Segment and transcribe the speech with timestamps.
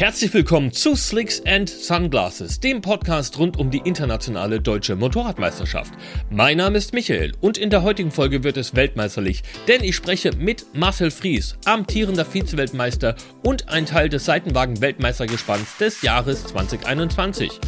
[0.00, 5.92] Herzlich willkommen zu Slicks and Sunglasses, dem Podcast rund um die internationale deutsche Motorradmeisterschaft.
[6.30, 10.34] Mein Name ist Michael und in der heutigen Folge wird es weltmeisterlich, denn ich spreche
[10.34, 17.60] mit Marcel Fries, amtierender Vizeweltmeister und ein Teil des Seitenwagen-Weltmeistergespanns des Jahres 2021.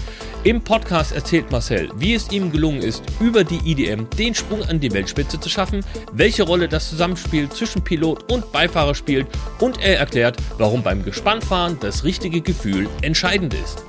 [0.44, 4.80] Im Podcast erzählt Marcel, wie es ihm gelungen ist, über die IDM den Sprung an
[4.80, 9.28] die Weltspitze zu schaffen, welche Rolle das Zusammenspiel zwischen Pilot und Beifahrer spielt
[9.60, 13.84] und er erklärt, warum beim Gespannfahren das richtige Gefühl entscheidend ist.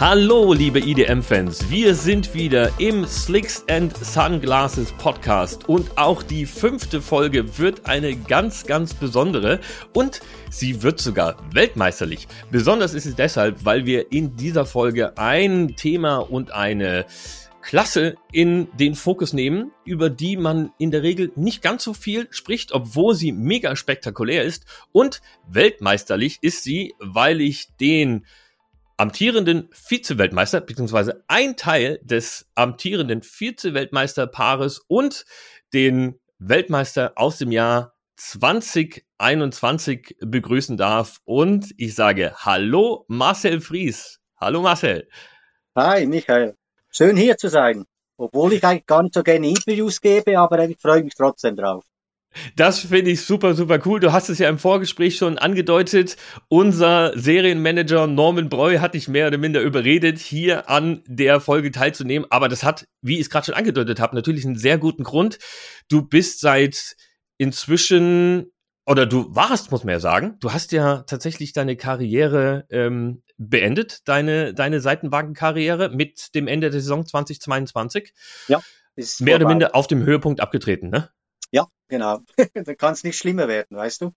[0.00, 1.70] Hallo, liebe IDM-Fans.
[1.70, 8.14] Wir sind wieder im Slicks and Sunglasses Podcast und auch die fünfte Folge wird eine
[8.14, 9.58] ganz, ganz besondere
[9.94, 12.28] und sie wird sogar weltmeisterlich.
[12.52, 17.04] Besonders ist es deshalb, weil wir in dieser Folge ein Thema und eine
[17.68, 22.26] Klasse in den Fokus nehmen, über die man in der Regel nicht ganz so viel
[22.30, 28.24] spricht, obwohl sie mega spektakulär ist und weltmeisterlich ist sie, weil ich den
[28.96, 35.26] amtierenden Vize-Weltmeister, beziehungsweise ein Teil des amtierenden Vize-Weltmeisterpaares und
[35.74, 41.20] den Weltmeister aus dem Jahr 2021 begrüßen darf.
[41.24, 44.20] Und ich sage Hallo Marcel Fries.
[44.40, 45.06] Hallo Marcel.
[45.76, 46.56] Hi Michael.
[46.98, 47.84] Schön hier zu sein.
[48.16, 51.84] Obwohl ich eigentlich gar nicht so gerne Interviews gebe, aber ich freue mich trotzdem drauf.
[52.56, 54.00] Das finde ich super, super cool.
[54.00, 56.16] Du hast es ja im Vorgespräch schon angedeutet.
[56.48, 62.26] Unser Serienmanager Norman Breu hat dich mehr oder minder überredet, hier an der Folge teilzunehmen.
[62.32, 65.38] Aber das hat, wie ich es gerade schon angedeutet habe, natürlich einen sehr guten Grund.
[65.88, 66.96] Du bist seit
[67.38, 68.50] inzwischen,
[68.88, 74.08] oder du warst, muss man ja sagen, du hast ja tatsächlich deine Karriere ähm, beendet,
[74.08, 78.14] deine, deine Seitenwagenkarriere mit dem Ende der Saison 2022.
[78.48, 78.62] Ja.
[78.96, 79.44] Ist mehr vorbei.
[79.44, 81.10] oder minder auf dem Höhepunkt abgetreten, ne?
[81.52, 82.20] Ja, genau.
[82.54, 84.14] da kann es nicht schlimmer werden, weißt du?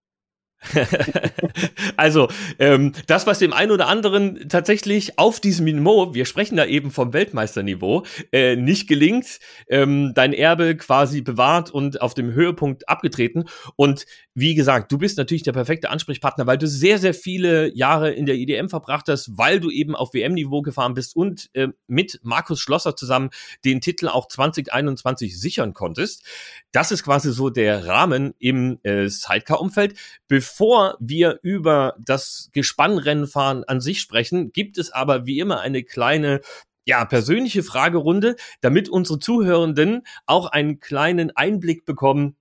[1.98, 6.66] also, ähm, das, was dem einen oder anderen tatsächlich auf diesem Niveau, wir sprechen da
[6.66, 12.88] eben vom Weltmeisterniveau, äh, nicht gelingt, ähm, dein Erbe quasi bewahrt und auf dem Höhepunkt
[12.90, 13.46] abgetreten.
[13.76, 18.12] Und wie gesagt, du bist natürlich der perfekte Ansprechpartner, weil du sehr, sehr viele Jahre
[18.12, 22.20] in der IDM verbracht hast, weil du eben auf WM-Niveau gefahren bist und äh, mit
[22.24, 23.32] Markus Schlosser zusammen
[23.66, 26.26] den Titel auch 2021 sichern konntest.
[26.72, 29.98] Das ist quasi so der Rahmen im äh, Sidecar-Umfeld.
[30.30, 36.40] Bevor wir über das Gespannrennenfahren an sich sprechen, gibt es aber wie immer eine kleine
[36.86, 42.36] ja, persönliche Fragerunde, damit unsere Zuhörenden auch einen kleinen Einblick bekommen,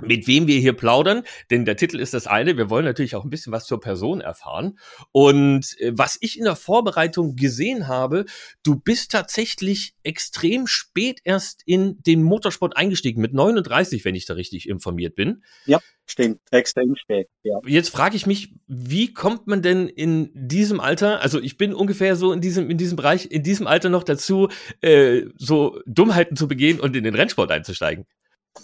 [0.00, 2.56] mit wem wir hier plaudern, denn der Titel ist das eine.
[2.56, 4.78] Wir wollen natürlich auch ein bisschen was zur Person erfahren.
[5.12, 8.24] Und äh, was ich in der Vorbereitung gesehen habe,
[8.62, 14.34] du bist tatsächlich extrem spät erst in den Motorsport eingestiegen, mit 39, wenn ich da
[14.34, 15.42] richtig informiert bin.
[15.66, 17.28] Ja, stimmt, extrem spät.
[17.42, 17.58] Ja.
[17.66, 22.16] Jetzt frage ich mich, wie kommt man denn in diesem Alter, also ich bin ungefähr
[22.16, 24.48] so in diesem, in diesem Bereich, in diesem Alter noch dazu,
[24.80, 28.06] äh, so Dummheiten zu begehen und in den Rennsport einzusteigen?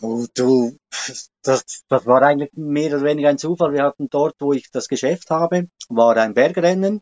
[0.00, 0.76] Oh, du,
[1.42, 3.72] das, das war eigentlich mehr oder weniger ein Zufall.
[3.72, 7.00] Wir hatten dort, wo ich das Geschäft habe, war ein Bergrennen.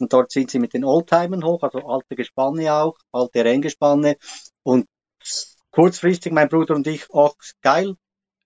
[0.00, 4.16] Und dort sind sie mit den Oldtimern hoch, also alte Gespanne auch, alte Renngespanne.
[4.62, 4.86] Und
[5.72, 7.96] kurzfristig mein Bruder und ich, ach, geil,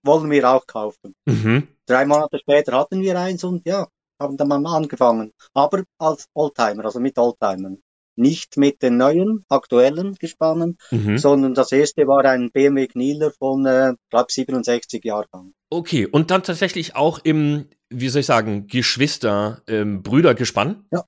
[0.03, 1.15] wollen wir auch kaufen.
[1.27, 1.69] Mhm.
[1.87, 3.87] Drei Monate später hatten wir eins und ja,
[4.19, 5.33] haben dann mal angefangen.
[5.53, 7.83] Aber als Oldtimer, also mit Oldtimern
[8.17, 11.19] nicht mit den neuen, aktuellen Gespannen, mhm.
[11.19, 15.55] sondern das erste war ein BMW Knieler von, äh, glaube 67 Jahrgang.
[15.71, 20.87] Okay, und dann tatsächlich auch im, wie soll ich sagen, Geschwister, ähm, Brüdergespann?
[20.91, 21.05] Ja,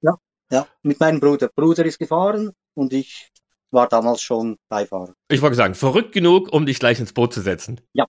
[0.00, 0.14] ja,
[0.50, 1.50] ja, mit meinem Bruder.
[1.54, 3.30] Bruder ist gefahren und ich
[3.70, 5.14] war damals schon Beifahrer.
[5.28, 7.80] Ich wollte sagen, verrückt genug, um dich gleich ins Boot zu setzen.
[7.92, 8.06] Ja,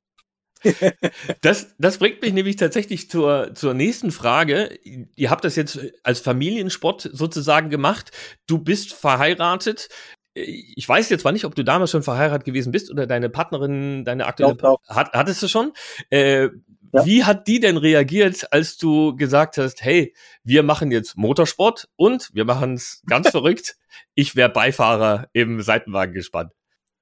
[1.41, 4.79] das, das bringt mich nämlich tatsächlich zur, zur nächsten Frage.
[5.15, 8.11] Ihr habt das jetzt als Familiensport sozusagen gemacht.
[8.47, 9.89] Du bist verheiratet.
[10.33, 14.05] Ich weiß jetzt zwar nicht, ob du damals schon verheiratet gewesen bist oder deine Partnerin,
[14.05, 14.95] deine aktuelle, doch, doch.
[14.95, 15.73] Hat, hattest du schon?
[16.09, 16.49] Äh,
[16.93, 17.05] ja.
[17.05, 20.13] Wie hat die denn reagiert, als du gesagt hast, hey,
[20.43, 23.77] wir machen jetzt Motorsport und wir machen es ganz verrückt.
[24.13, 26.53] Ich wäre Beifahrer im Seitenwagen gespannt.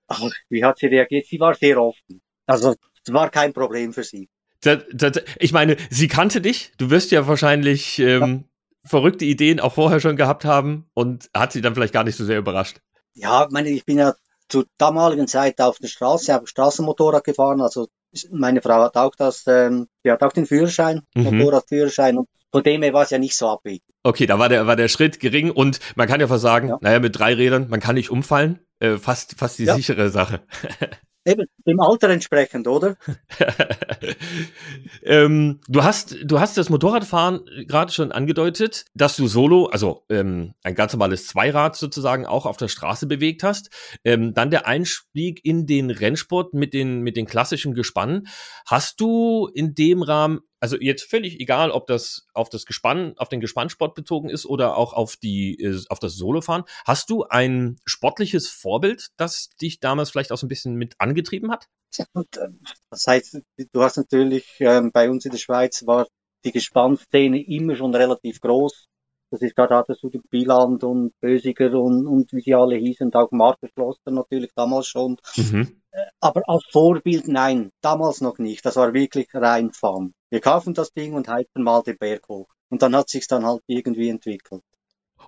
[0.08, 1.26] Ach, wie hat sie reagiert?
[1.28, 2.22] Sie war sehr offen.
[2.46, 4.30] Also das war kein Problem für sie.
[4.62, 6.72] Das, das, ich meine, sie kannte dich.
[6.78, 8.90] Du wirst ja wahrscheinlich ähm, ja.
[8.90, 12.26] verrückte Ideen auch vorher schon gehabt haben und hat sie dann vielleicht gar nicht so
[12.26, 12.82] sehr überrascht.
[13.14, 14.16] Ja, meine, ich bin ja
[14.50, 17.62] zur damaligen Zeit auf der Straße, habe Straßenmotorrad gefahren.
[17.62, 17.88] Also
[18.32, 21.38] meine Frau hat auch das, ähm, die hat auch den Führerschein, mhm.
[21.38, 23.84] Motorradführerschein und von dem her war es ja nicht so abwegig.
[24.04, 26.78] Okay, da war der, war der Schritt gering und man kann ja fast sagen, ja.
[26.80, 28.60] naja, mit drei Rädern, man kann nicht umfallen.
[28.80, 29.76] Äh, fast, fast die ja.
[29.76, 30.42] sichere Sache.
[31.26, 32.98] Eben, dem Alter entsprechend, oder?
[35.04, 40.54] ähm, du hast, du hast das Motorradfahren gerade schon angedeutet, dass du solo, also ähm,
[40.62, 43.72] ein ganz normales Zweirad sozusagen auch auf der Straße bewegt hast.
[44.04, 48.28] Ähm, dann der Einstieg in den Rennsport mit den, mit den klassischen Gespannen.
[48.68, 53.30] Hast du in dem Rahmen also jetzt völlig egal, ob das auf das Gespann, auf
[53.30, 56.64] den Gespannsport bezogen ist oder auch auf die, äh, auf das Solofahren.
[56.86, 61.52] Hast du ein sportliches Vorbild, das dich damals vielleicht auch so ein bisschen mit angetrieben
[61.52, 61.68] hat?
[61.98, 62.50] Ja, äh,
[62.90, 63.42] das heißt,
[63.72, 66.08] du hast natürlich ähm, bei uns in der Schweiz war
[66.44, 68.88] die Gespannszene immer schon relativ groß.
[69.32, 73.32] Das ist gerade hattest du Bieland und Bösiger und, und wie sie alle hießen, auch
[73.32, 75.18] Markus Schloster natürlich damals schon.
[75.36, 75.82] Mhm.
[75.92, 78.66] Äh, aber als Vorbild nein, damals noch nicht.
[78.66, 80.14] Das war wirklich rein Fun.
[80.30, 82.48] Wir kaufen das Ding und heizen mal den Berg hoch.
[82.70, 84.64] Und dann hat sich's dann halt irgendwie entwickelt.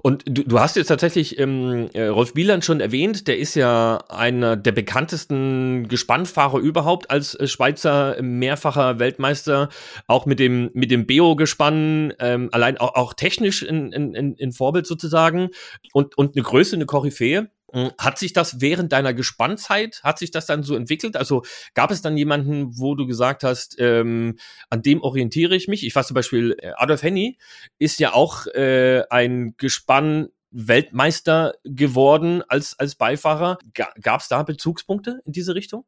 [0.01, 3.99] Und du, du hast jetzt tatsächlich ähm, äh, Rolf Bieland schon erwähnt, der ist ja
[4.09, 9.69] einer der bekanntesten Gespannfahrer überhaupt als äh, Schweizer mehrfacher Weltmeister,
[10.07, 14.87] auch mit dem mit dem Beo-Gespann, ähm, allein auch, auch technisch in, in, in Vorbild
[14.87, 15.49] sozusagen
[15.93, 17.49] und, und eine Größe, eine Koryphäe.
[17.73, 21.17] Hm, hat sich das während deiner Gespannzeit, hat sich das dann so entwickelt?
[21.17, 21.43] Also
[21.73, 24.37] gab es dann jemanden, wo du gesagt hast, ähm,
[24.69, 25.85] an dem orientiere ich mich?
[25.85, 27.37] Ich weiß zum Beispiel, äh, Adolf Henny
[27.77, 33.57] ist ja auch äh, ein Gespann Weltmeister geworden als, als Beifahrer.
[33.73, 35.83] Gab es da Bezugspunkte in diese Richtung?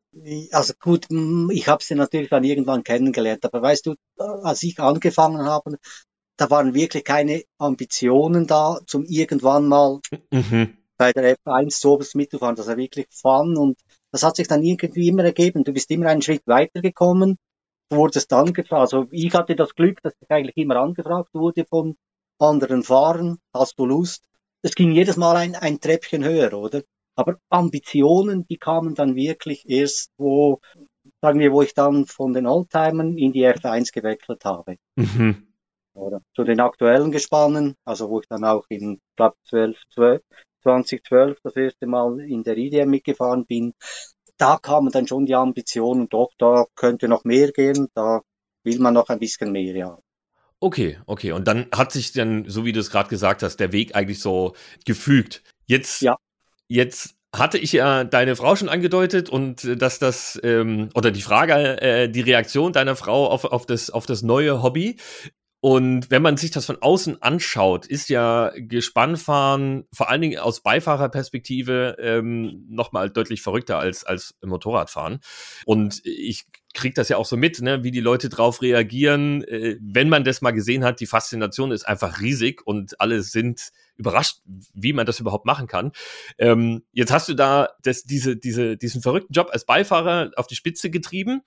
[0.52, 1.08] Also gut,
[1.52, 5.78] ich habe sie natürlich dann irgendwann kennengelernt, aber weißt du, als ich angefangen habe,
[6.36, 12.16] da waren wirklich keine Ambitionen da, zum irgendwann mal mhm bei der F1 so oberst
[12.16, 12.56] mitzufahren.
[12.56, 13.80] Das war wirklich Fun und
[14.12, 15.64] das hat sich dann irgendwie immer ergeben.
[15.64, 17.38] Du bist immer einen Schritt weitergekommen,
[17.90, 18.82] du wurdest angefragt.
[18.82, 21.96] Also ich hatte das Glück, dass ich eigentlich immer angefragt wurde von
[22.38, 23.38] anderen Fahrern.
[23.54, 24.26] Hast du Lust?
[24.62, 26.84] Es ging jedes Mal ein, ein Treppchen höher, oder?
[27.16, 30.60] Aber Ambitionen, die kamen dann wirklich erst, wo,
[31.22, 34.76] sagen wir, wo ich dann von den Oldtimern in die F1 gewechselt habe.
[34.96, 35.48] Mhm.
[35.94, 40.22] Oder zu den aktuellen Gespannen, also wo ich dann auch in, glaube 12, 12,
[40.62, 43.74] 2012 das erste Mal in der IDM mitgefahren bin,
[44.38, 48.22] da kamen dann schon die Ambitionen, doch, da könnte noch mehr gehen, da
[48.64, 49.98] will man noch ein bisschen mehr, ja.
[50.62, 51.32] Okay, okay.
[51.32, 54.20] Und dann hat sich dann, so wie du es gerade gesagt hast, der Weg eigentlich
[54.20, 55.42] so gefügt.
[55.68, 56.18] Jetzt, ja.
[56.68, 61.22] jetzt hatte ich ja deine Frau schon angedeutet und äh, dass das ähm, oder die
[61.22, 64.98] Frage, äh, die Reaktion deiner Frau auf, auf das auf das neue Hobby.
[65.62, 70.62] Und wenn man sich das von außen anschaut, ist ja Gespannfahren vor allen Dingen aus
[70.62, 75.20] Beifahrerperspektive ähm, nochmal deutlich verrückter als, als Motorradfahren.
[75.66, 79.44] Und ich kriege das ja auch so mit, ne, wie die Leute drauf reagieren.
[79.44, 83.72] Äh, wenn man das mal gesehen hat, die Faszination ist einfach riesig und alle sind
[83.98, 84.40] überrascht,
[84.74, 85.92] wie man das überhaupt machen kann.
[86.38, 90.56] Ähm, jetzt hast du da das, diese, diese, diesen verrückten Job als Beifahrer auf die
[90.56, 91.42] Spitze getrieben.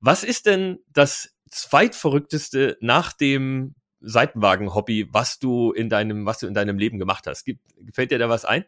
[0.00, 6.54] Was ist denn das zweitverrückteste nach dem Seitenwagen-Hobby, was du in deinem, was du in
[6.54, 7.44] deinem Leben gemacht hast?
[7.44, 7.60] Gibt,
[7.92, 8.64] fällt dir da was ein?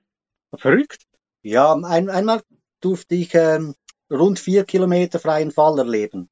[0.56, 1.06] Verrückt?
[1.42, 2.42] Ja, ein, einmal
[2.80, 3.74] durfte ich ähm,
[4.10, 6.28] rund vier Kilometer freien Fall erleben.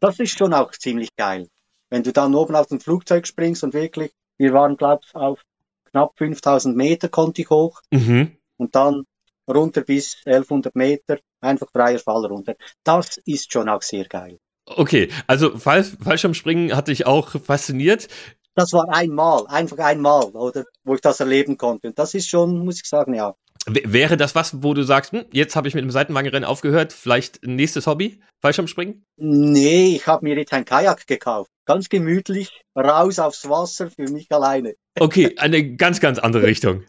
[0.00, 1.48] Das ist schon auch ziemlich geil.
[1.88, 5.42] Wenn du dann oben aus dem Flugzeug springst und wirklich, wir waren, glaube ich, auf
[5.90, 8.36] knapp 5000 Meter konnte ich hoch mhm.
[8.56, 9.04] und dann
[9.48, 12.56] runter bis 1100 Meter, einfach freier Fall runter.
[12.84, 14.38] Das ist schon auch sehr geil.
[14.76, 18.08] Okay, also Fall, Fallschirmspringen hat dich auch fasziniert.
[18.54, 21.88] Das war einmal, einfach einmal, oder wo ich das erleben konnte.
[21.88, 23.34] Und das ist schon, muss ich sagen, ja.
[23.66, 27.46] Wäre das was, wo du sagst, hm, jetzt habe ich mit dem Seitenwagenrennen aufgehört, vielleicht
[27.46, 29.04] nächstes Hobby, Fallschirmspringen?
[29.16, 31.50] Nee, ich habe mir jetzt ein Kajak gekauft.
[31.64, 34.74] Ganz gemütlich, raus aufs Wasser für mich alleine.
[34.98, 36.84] Okay, eine ganz, ganz andere Richtung.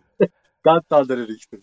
[0.64, 1.62] ganz andere Richtung.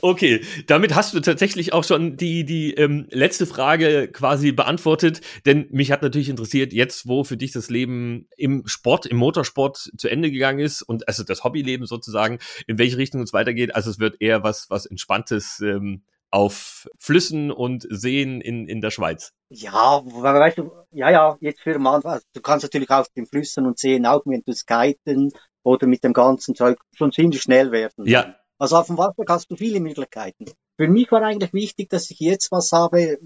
[0.00, 5.66] Okay, damit hast du tatsächlich auch schon die, die ähm, letzte Frage quasi beantwortet, denn
[5.70, 10.08] mich hat natürlich interessiert, jetzt wo für dich das Leben im Sport, im Motorsport zu
[10.08, 13.74] Ende gegangen ist und also das Hobbyleben sozusagen, in welche Richtung es weitergeht.
[13.74, 18.90] Also es wird eher was, was Entspanntes ähm, auf Flüssen und Seen in, in der
[18.90, 19.32] Schweiz.
[19.50, 23.66] Ja, weißt du, ja, ja, jetzt für mal, also du kannst natürlich auf den Flüssen
[23.66, 25.30] und Seen auch mit dem Skiten
[25.62, 28.06] oder mit dem ganzen Zeug schon ziemlich schnell werden.
[28.06, 30.46] Ja, also auf dem Wasser hast du viele Möglichkeiten.
[30.76, 33.18] Für mich war eigentlich wichtig, dass ich jetzt was habe,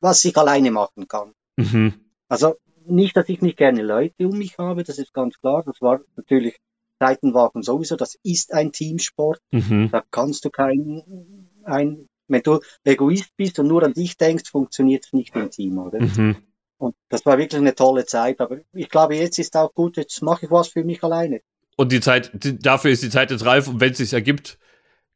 [0.00, 1.32] was ich alleine machen kann.
[1.56, 1.94] Mhm.
[2.28, 5.62] Also nicht, dass ich nicht gerne Leute um mich habe, das ist ganz klar.
[5.64, 6.58] Das war natürlich
[6.98, 9.40] Seitenwagen sowieso, das ist ein Teamsport.
[9.50, 9.90] Mhm.
[9.90, 15.04] Da kannst du kein, ein, wenn du Egoist bist und nur an dich denkst, funktioniert
[15.06, 16.00] es nicht im Team, oder?
[16.00, 16.36] Mhm.
[16.78, 18.40] Und das war wirklich eine tolle Zeit.
[18.40, 21.40] Aber ich glaube, jetzt ist auch gut, jetzt mache ich was für mich alleine.
[21.80, 24.58] Und die Zeit, die, dafür ist die Zeit jetzt reif und wenn es sich ergibt,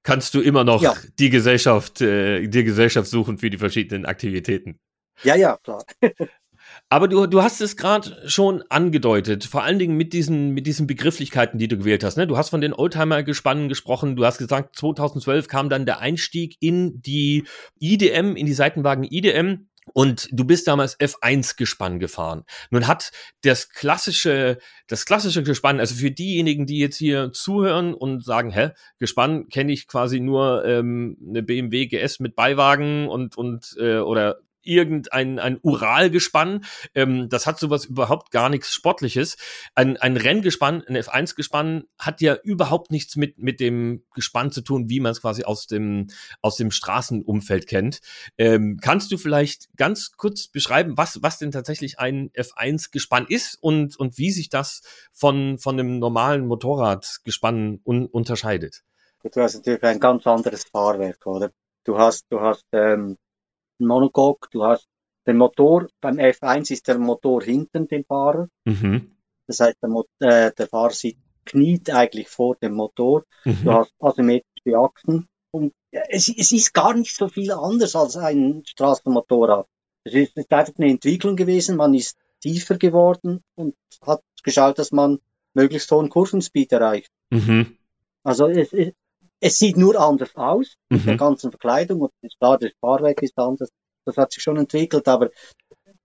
[0.02, 0.94] kannst du immer noch ja.
[1.18, 4.80] die Gesellschaft, äh, die Gesellschaft suchen für die verschiedenen Aktivitäten.
[5.24, 5.84] Ja, ja, klar.
[6.88, 10.86] Aber du, du hast es gerade schon angedeutet, vor allen Dingen mit diesen, mit diesen
[10.86, 12.16] Begrifflichkeiten, die du gewählt hast.
[12.16, 12.26] Ne?
[12.26, 17.02] Du hast von den Oldtimer-Gespannen gesprochen, du hast gesagt, 2012 kam dann der Einstieg in
[17.02, 17.44] die
[17.78, 19.68] IDM, in die Seitenwagen IDM.
[19.94, 22.44] Und du bist damals F1-Gespann gefahren.
[22.70, 24.58] Nun hat das klassische,
[24.88, 29.72] das klassische Gespann, also für diejenigen, die jetzt hier zuhören und sagen, hä, Gespann kenne
[29.72, 35.58] ich quasi nur ähm, eine BMW GS mit Beiwagen und und äh, oder irgendein ein
[35.62, 36.64] Uralgespann.
[36.94, 39.36] Ähm, das hat sowas überhaupt gar nichts Sportliches.
[39.74, 44.88] Ein, ein Renngespann, ein F1-Gespann hat ja überhaupt nichts mit, mit dem Gespann zu tun,
[44.88, 46.08] wie man es quasi aus dem,
[46.42, 48.00] aus dem Straßenumfeld kennt.
[48.38, 53.96] Ähm, kannst du vielleicht ganz kurz beschreiben, was, was denn tatsächlich ein F1-Gespann ist und,
[53.98, 58.82] und wie sich das von, von einem normalen Motorradgespann un unterscheidet?
[59.22, 61.50] Du hast natürlich ein ganz anderes Fahrwerk, oder?
[61.84, 63.16] Du hast, du hast ähm,
[63.78, 64.88] Monocoque, du hast
[65.26, 68.48] den Motor, beim F1 ist der Motor hinten dem Fahrer.
[68.64, 69.12] Mhm.
[69.46, 73.24] Das heißt, der, Mo äh, der Fahrer sieht, kniet eigentlich vor dem Motor.
[73.44, 73.64] Mhm.
[73.64, 75.28] Du hast asymmetrische Achsen.
[75.50, 79.66] Und es, es ist gar nicht so viel anders als ein Straßenmotorrad.
[80.04, 81.76] Es ist, ist einfach eine Entwicklung gewesen.
[81.76, 85.20] Man ist tiefer geworden und hat geschaut, dass man
[85.54, 87.10] möglichst hohen Kurvenspeed erreicht.
[87.30, 87.78] Mhm.
[88.22, 88.92] Also es, es
[89.42, 90.98] sieht nur anders aus, mhm.
[90.98, 93.70] mit der ganzen Verkleidung und klar, das Fahrwerk ist anders.
[94.06, 95.30] Das hat sich schon entwickelt, aber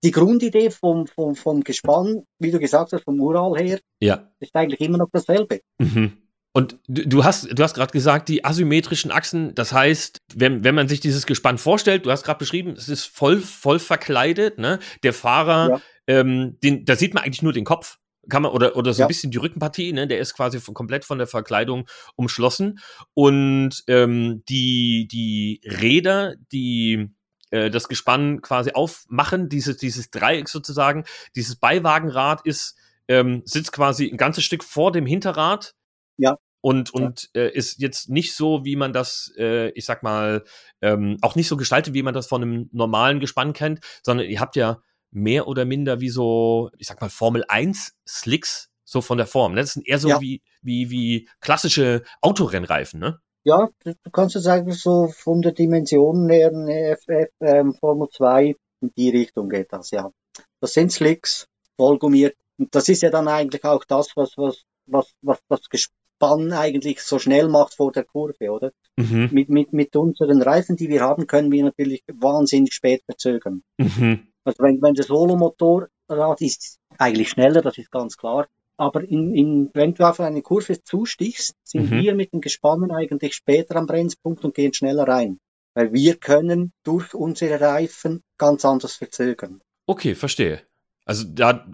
[0.04, 4.32] die Grundidee vom, vom, vom Gespann, wie du gesagt hast, vom Ural her, ja.
[4.40, 5.60] ist eigentlich immer noch dasselbe.
[5.78, 6.18] Mhm.
[6.52, 10.88] Und du hast, du hast gerade gesagt, die asymmetrischen Achsen, das heißt, wenn, wenn man
[10.88, 14.80] sich dieses Gespann vorstellt, du hast gerade beschrieben, es ist voll, voll verkleidet, ne?
[15.04, 15.82] Der Fahrer, ja.
[16.08, 17.99] ähm, den, da sieht man eigentlich nur den Kopf
[18.30, 19.06] kann man, oder, oder so ja.
[19.06, 22.80] ein bisschen die Rückenpartie, ne, der ist quasi von, komplett von der Verkleidung umschlossen.
[23.14, 27.10] Und ähm, die, die Räder, die
[27.52, 31.06] äh, das Gespann quasi aufmachen, dieses, dieses Dreieck sozusagen,
[31.36, 35.76] dieses Beiwagenrad ist, ähm, sitzt quasi ein ganzes Stück vor dem Hinterrad.
[36.18, 36.38] Ja.
[36.62, 40.44] Und, und äh, ist jetzt nicht so, wie man das, äh, ich sag mal,
[40.82, 44.42] ähm, auch nicht so gestaltet, wie man das von einem normalen Gespann kennt, sondern ihr
[44.42, 49.18] habt ja mehr oder minder wie so, ich sag mal, Formel 1 Slicks, so von
[49.18, 49.54] der Form.
[49.54, 49.62] Ne?
[49.62, 50.22] Das sind eher so ja.
[50.22, 53.20] wie, wie, wie klassische Autorennreifen, ne?
[53.46, 58.56] Ja, du kannst du sagen, so von der Dimension her eine FF ähm, Formel 2
[58.82, 60.12] in die Richtung geht das, ja.
[60.60, 61.48] Das sind Slicks,
[61.78, 62.36] vollgummiert.
[62.58, 67.02] Und das ist ja dann eigentlich auch das, was, was, was, was das Gespann eigentlich
[67.02, 68.72] so schnell macht vor der Kurve, oder?
[68.98, 69.30] Mhm.
[69.32, 73.64] Mit, mit, mit unseren Reifen, die wir haben, können wir natürlich wahnsinnig spät verzögern.
[73.78, 74.29] Mhm.
[74.50, 78.48] Also wenn, wenn der Solomotorrad ist eigentlich schneller, das ist ganz klar.
[78.78, 82.02] Aber in, in, wenn du auf eine Kurve zustichst, sind mhm.
[82.02, 85.40] wir mit den Gespannen eigentlich später am Bremspunkt und gehen schneller rein.
[85.76, 89.62] Weil wir können durch unsere Reifen ganz anders verzögern.
[89.86, 90.64] Okay, verstehe.
[91.06, 91.68] Also da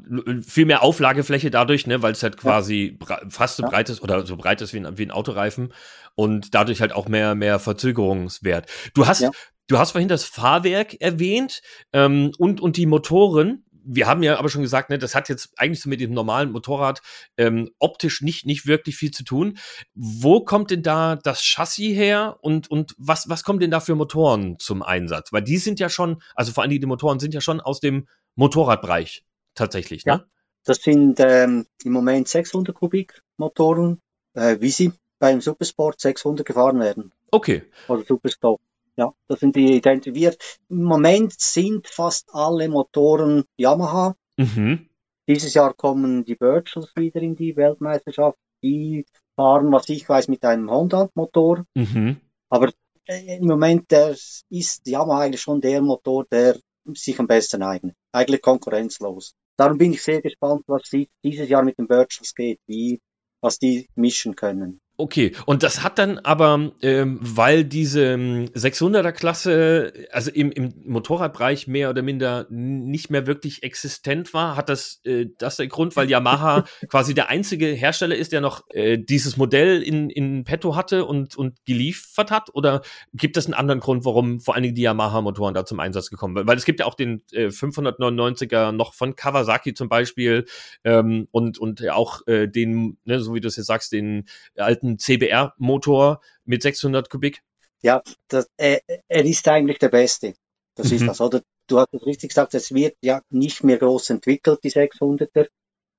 [0.44, 3.20] viel mehr Auflagefläche dadurch, ne, weil es halt quasi ja.
[3.30, 3.70] fast so ja.
[3.70, 5.74] breit ist oder so breit ist wie ein, wie ein Autoreifen
[6.16, 8.70] und dadurch halt auch mehr mehr Verzögerungswert.
[8.94, 9.32] Du hast ja.
[9.68, 13.66] Du hast vorhin das Fahrwerk erwähnt ähm, und, und die Motoren.
[13.88, 16.52] Wir haben ja aber schon gesagt, ne, das hat jetzt eigentlich so mit dem normalen
[16.52, 17.02] Motorrad
[17.38, 19.58] ähm, optisch nicht, nicht wirklich viel zu tun.
[19.94, 23.96] Wo kommt denn da das Chassis her und, und was, was kommt denn da für
[23.96, 25.32] Motoren zum Einsatz?
[25.32, 28.08] Weil die sind ja schon, also vor allem die Motoren sind ja schon aus dem
[28.36, 30.14] Motorradbereich tatsächlich, ne?
[30.14, 30.26] Ja,
[30.64, 34.02] das sind ähm, im Moment 600 Kubik Motoren,
[34.34, 37.14] äh, wie sie beim Supersport 600 gefahren werden.
[37.32, 37.64] Okay.
[37.88, 38.60] Oder Superstop.
[38.98, 40.38] Ja, das sind die identifiziert.
[40.70, 44.16] Im Moment sind fast alle Motoren Yamaha.
[44.38, 44.90] Mhm.
[45.28, 48.38] Dieses Jahr kommen die Virtuals wieder in die Weltmeisterschaft.
[48.64, 51.66] Die fahren, was ich weiß, mit einem Honda-Motor.
[51.76, 52.18] Mhm.
[52.50, 52.72] Aber
[53.06, 54.12] äh, im Moment der
[54.50, 56.58] ist Yamaha eigentlich schon der Motor, der
[56.94, 57.96] sich am besten eignet.
[58.12, 59.36] Eigentlich konkurrenzlos.
[59.58, 60.90] Darum bin ich sehr gespannt, was
[61.24, 63.02] dieses Jahr mit den Virtuals geht, wie,
[63.42, 64.80] was die mischen können.
[64.98, 70.74] Okay, und das hat dann aber, ähm, weil diese 600er ähm, Klasse, also im, im
[70.86, 75.98] Motorradbereich mehr oder minder nicht mehr wirklich existent war, hat das äh, das der Grund,
[75.98, 80.78] weil Yamaha quasi der einzige Hersteller ist, der noch äh, dieses Modell in, in petto
[80.78, 82.50] hatte und, und geliefert hat?
[82.54, 82.82] Oder
[83.14, 86.38] gibt es einen anderen Grund, warum vor allen Dingen die Yamaha-Motoren da zum Einsatz gekommen
[86.38, 86.48] sind?
[86.48, 90.46] Weil es gibt ja auch den äh, 599er noch von Kawasaki zum Beispiel
[90.86, 94.24] ähm, und, und auch äh, den, ne, so wie du es jetzt sagst, den
[94.56, 97.42] alten alten CBR-Motor mit 600 Kubik?
[97.82, 100.36] Ja, das, er, er ist eigentlich der Beste.
[100.76, 100.98] Das mhm.
[100.98, 101.42] ist das, oder?
[101.68, 105.48] Du hast es richtig gesagt, es wird ja nicht mehr groß entwickelt, die 600er.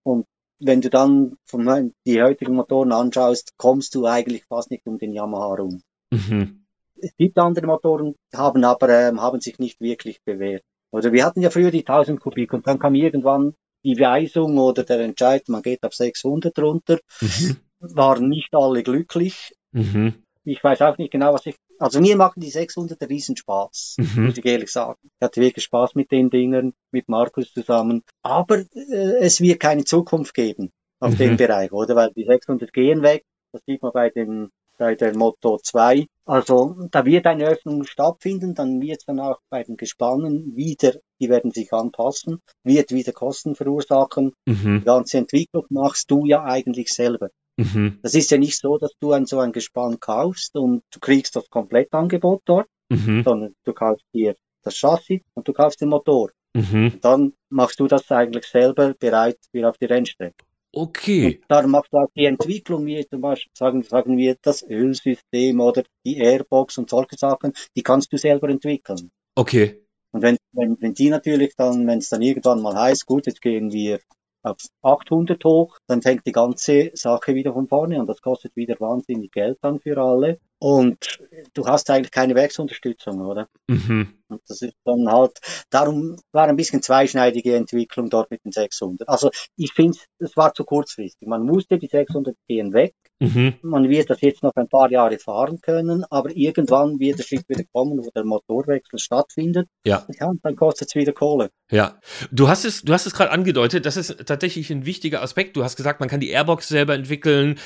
[0.05, 0.27] Und
[0.61, 5.13] wenn du dann von die heutigen Motoren anschaust, kommst du eigentlich fast nicht um den
[5.13, 5.83] Yamaha rum.
[6.11, 6.67] Mhm.
[6.99, 10.63] Es gibt andere Motoren, haben aber ähm, haben sich nicht wirklich bewährt.
[10.93, 14.85] Oder wir hatten ja früher die 1000 Kubik und dann kam irgendwann die Weisung oder
[14.85, 17.01] der Entscheid, man geht auf 600 runter.
[17.21, 17.57] Mhm.
[17.95, 19.55] Waren nicht alle glücklich.
[19.73, 20.15] Mhm.
[20.45, 21.57] Ich weiß auch nicht genau, was ich.
[21.79, 24.27] Also mir machen die 600 riesen Spaß, mhm.
[24.27, 24.99] muss ich ehrlich sagen.
[25.03, 28.03] Ich hatte wirklich Spaß mit den Dingern, mit Markus zusammen.
[28.23, 31.19] Aber äh, es wird keine Zukunft geben auf mhm.
[31.19, 31.97] dem Bereich, oder?
[31.97, 33.25] Weil die 600 gehen weg.
[33.53, 36.07] Das sieht man bei den bei der Moto 2.
[36.25, 41.29] Also da wird eine Öffnung stattfinden, dann wird dann auch bei den Gespannen wieder, die
[41.29, 44.33] werden sich anpassen, wird wieder Kosten verursachen.
[44.45, 44.81] Mhm.
[44.81, 47.31] Die ganze Entwicklung machst du ja eigentlich selber.
[47.57, 47.99] Mhm.
[48.03, 51.37] Das ist ja nicht so, dass du ein, so ein Gespann kaufst und du kriegst
[51.37, 53.23] das Komplettangebot dort, mhm.
[53.25, 56.31] sondern du kaufst dir das Chassis und du kaufst den Motor.
[56.55, 56.99] Mhm.
[57.01, 60.45] Dann machst du das eigentlich selber bereit für auf die Rennstrecke.
[60.73, 61.39] Okay.
[61.41, 65.59] Und darum machst du auch die Entwicklung, wie zum Beispiel sagen, sagen wir das Ölsystem
[65.61, 69.11] oder die Airbox und solche Sachen, die kannst du selber entwickeln.
[69.35, 69.83] Okay.
[70.13, 73.41] Und wenn, wenn, wenn die natürlich dann, wenn es dann irgendwann mal heißt, gut, jetzt
[73.41, 74.01] gehen wir
[74.47, 78.07] auf 800 hoch, dann fängt die ganze Sache wieder von vorne an.
[78.07, 80.39] Das kostet wieder wahnsinnig Geld dann für alle.
[80.59, 81.19] Und
[81.53, 83.49] du hast eigentlich keine Werksunterstützung, oder?
[83.69, 84.15] Mhm.
[84.29, 85.39] Und das ist dann halt,
[85.71, 89.09] darum war ein bisschen zweischneidige Entwicklung dort mit den 600.
[89.09, 91.29] Also ich finde, es war zu kurzfristig.
[91.29, 92.95] Man musste die 600 gehen weg.
[93.19, 93.55] Mhm.
[93.63, 97.65] Man wird das jetzt noch ein paar Jahre fahren können, aber irgendwann wird es wieder
[97.73, 99.69] kommen, wo der Motorwechsel stattfindet.
[99.87, 100.07] Ja.
[100.19, 101.51] ja und dann kostet es wieder Kohle.
[101.71, 101.99] Ja.
[102.31, 105.57] Du hast es, du hast es gerade angedeutet, das ist tatsächlich ein wichtiger Aspekt.
[105.57, 107.59] Du hast gesagt, man kann die Airbox selber entwickeln.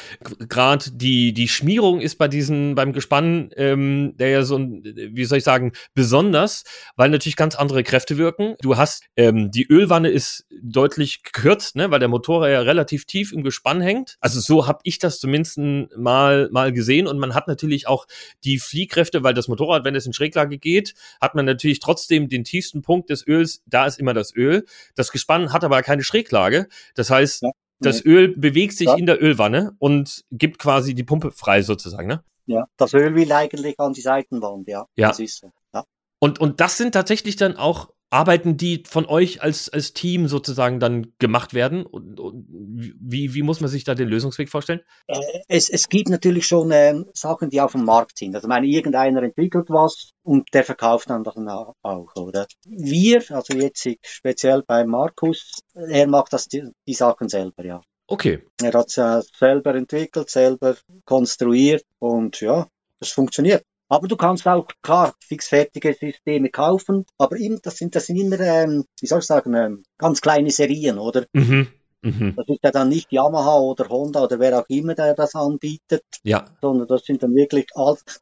[0.49, 5.27] Gerade die, die Schmierung ist bei diesen, beim Gespann, ähm, der ja so ein, wie
[5.27, 6.65] soll ich sagen, besonders,
[6.97, 8.55] weil natürlich ganz andere Kräfte wirken.
[8.63, 13.35] Du hast, ähm, die Ölwanne ist deutlich gekürzt, ne, weil der Motor ja relativ tief
[13.35, 14.17] im Gespann hängt.
[14.21, 17.07] Also so habe ich das zumindest mal, mal gesehen.
[17.07, 18.07] Und man hat natürlich auch
[18.45, 22.45] die Fliehkräfte, weil das Motorrad, wenn es in Schräglage geht, hat man natürlich trotzdem den
[22.45, 24.65] tiefsten Punkt des Öls, da ist immer das Öl.
[24.95, 26.67] Das Gespann hat aber keine Schräglage.
[26.95, 27.51] Das heißt, ja.
[27.81, 28.95] Das Öl bewegt sich ja.
[28.95, 32.23] in der Ölwanne und gibt quasi die Pumpe frei sozusagen, ne?
[32.51, 34.87] Ja, das Öl will eigentlich an die Seitenwand, ja.
[34.97, 35.09] Ja.
[35.09, 35.51] Das ist so.
[35.73, 35.85] Ja.
[36.19, 40.81] Und, und das sind tatsächlich dann auch Arbeiten, die von euch als, als Team sozusagen
[40.81, 41.87] dann gemacht werden?
[41.87, 44.81] Und, und wie, wie muss man sich da den Lösungsweg vorstellen?
[45.07, 48.35] Äh, es, es gibt natürlich schon äh, Sachen, die auf dem Markt sind.
[48.35, 51.37] Also meine, irgendeiner entwickelt was und der verkauft dann das
[51.83, 52.47] auch, oder?
[52.67, 57.81] Wir, also jetzt speziell bei Markus, er macht das die, die Sachen selber, ja.
[58.11, 58.43] Okay.
[58.61, 62.67] Er hat es äh, selber entwickelt, selber konstruiert und ja,
[62.99, 63.65] es funktioniert.
[63.89, 68.41] Aber du kannst auch klar fixfertige Systeme kaufen, aber eben, das sind das sind immer,
[68.41, 71.27] ähm, wie soll ich sagen, ähm, ganz kleine Serien, oder?
[71.33, 71.69] Mhm.
[72.03, 72.35] Mhm.
[72.37, 76.05] Das ist ja dann nicht Yamaha oder Honda oder wer auch immer, der das anbietet,
[76.23, 76.47] ja.
[76.63, 77.67] sondern das sind dann wirklich,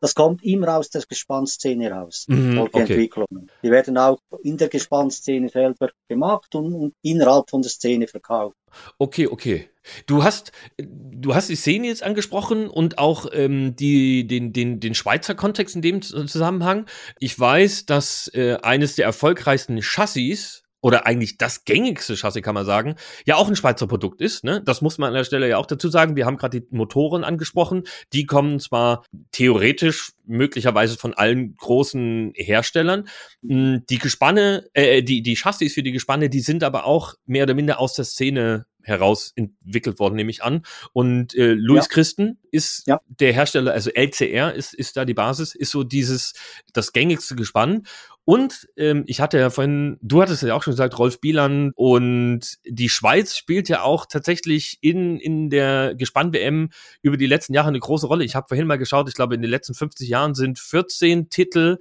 [0.00, 2.80] das kommt immer aus der Gespannszene raus, mhm, solche okay.
[2.80, 3.50] Entwicklungen.
[3.62, 8.56] Die werden auch in der Gespannszene selber gemacht und, und innerhalb von der Szene verkauft.
[8.98, 9.70] Okay, okay.
[10.06, 14.94] Du hast, du hast die Szene jetzt angesprochen und auch ähm, die, den, den, den
[14.94, 16.86] Schweizer Kontext in dem Zusammenhang.
[17.18, 22.64] Ich weiß, dass äh, eines der erfolgreichsten Chassis oder eigentlich das gängigste Chassis, kann man
[22.64, 22.94] sagen,
[23.26, 24.44] ja auch ein Schweizer Produkt ist.
[24.44, 24.62] Ne?
[24.64, 26.16] Das muss man an der Stelle ja auch dazu sagen.
[26.16, 27.84] Wir haben gerade die Motoren angesprochen.
[28.12, 33.08] Die kommen zwar theoretisch möglicherweise von allen großen Herstellern.
[33.42, 37.44] Hm, die Gespanne, äh, die, die Chassis für die Gespanne, die sind aber auch mehr
[37.44, 40.62] oder minder aus der Szene heraus entwickelt worden, nehme ich an.
[40.92, 41.88] Und äh, Louis ja.
[41.88, 43.00] Christen ist ja.
[43.06, 46.32] der Hersteller, also LCR ist, ist da die Basis, ist so dieses,
[46.72, 47.86] das gängigste Gespann.
[48.28, 52.58] Und ähm, ich hatte ja vorhin, du hattest ja auch schon gesagt, Rolf Bielan und
[52.66, 56.68] die Schweiz spielt ja auch tatsächlich in, in der Gespann-WM
[57.00, 58.24] über die letzten Jahre eine große Rolle.
[58.24, 61.78] Ich habe vorhin mal geschaut, ich glaube, in den letzten 50 Jahren sind 14 Titel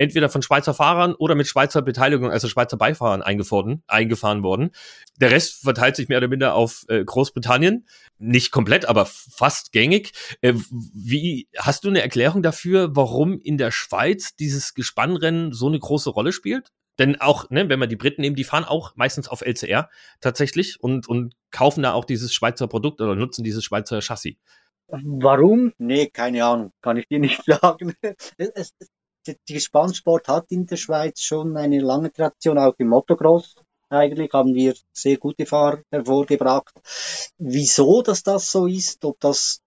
[0.00, 4.70] entweder von Schweizer Fahrern oder mit Schweizer Beteiligung, also Schweizer Beifahrern eingefahren, eingefahren worden.
[5.20, 7.86] Der Rest verteilt sich mehr oder minder auf äh, Großbritannien.
[8.18, 10.12] Nicht komplett, aber fast gängig.
[10.40, 15.78] Äh, wie hast du eine Erklärung dafür, warum in der Schweiz dieses Gespannrennen so eine
[15.78, 16.72] große Rolle spielt?
[16.98, 19.90] Denn auch, ne, wenn man die Briten nehmen, die fahren auch meistens auf LCR
[20.22, 24.36] tatsächlich und, und kaufen da auch dieses Schweizer Produkt oder nutzen dieses Schweizer Chassis.
[24.88, 25.72] Warum?
[25.76, 27.94] Nee, keine Ahnung, kann ich dir nicht sagen.
[28.38, 28.72] Es,
[29.26, 33.54] die Spannsport hat in der Schweiz schon eine lange Tradition, auch im Motocross.
[33.92, 36.72] Eigentlich haben wir sehr gute Fahrer hervorgebracht.
[37.38, 39.62] Wieso dass das so ist, ob das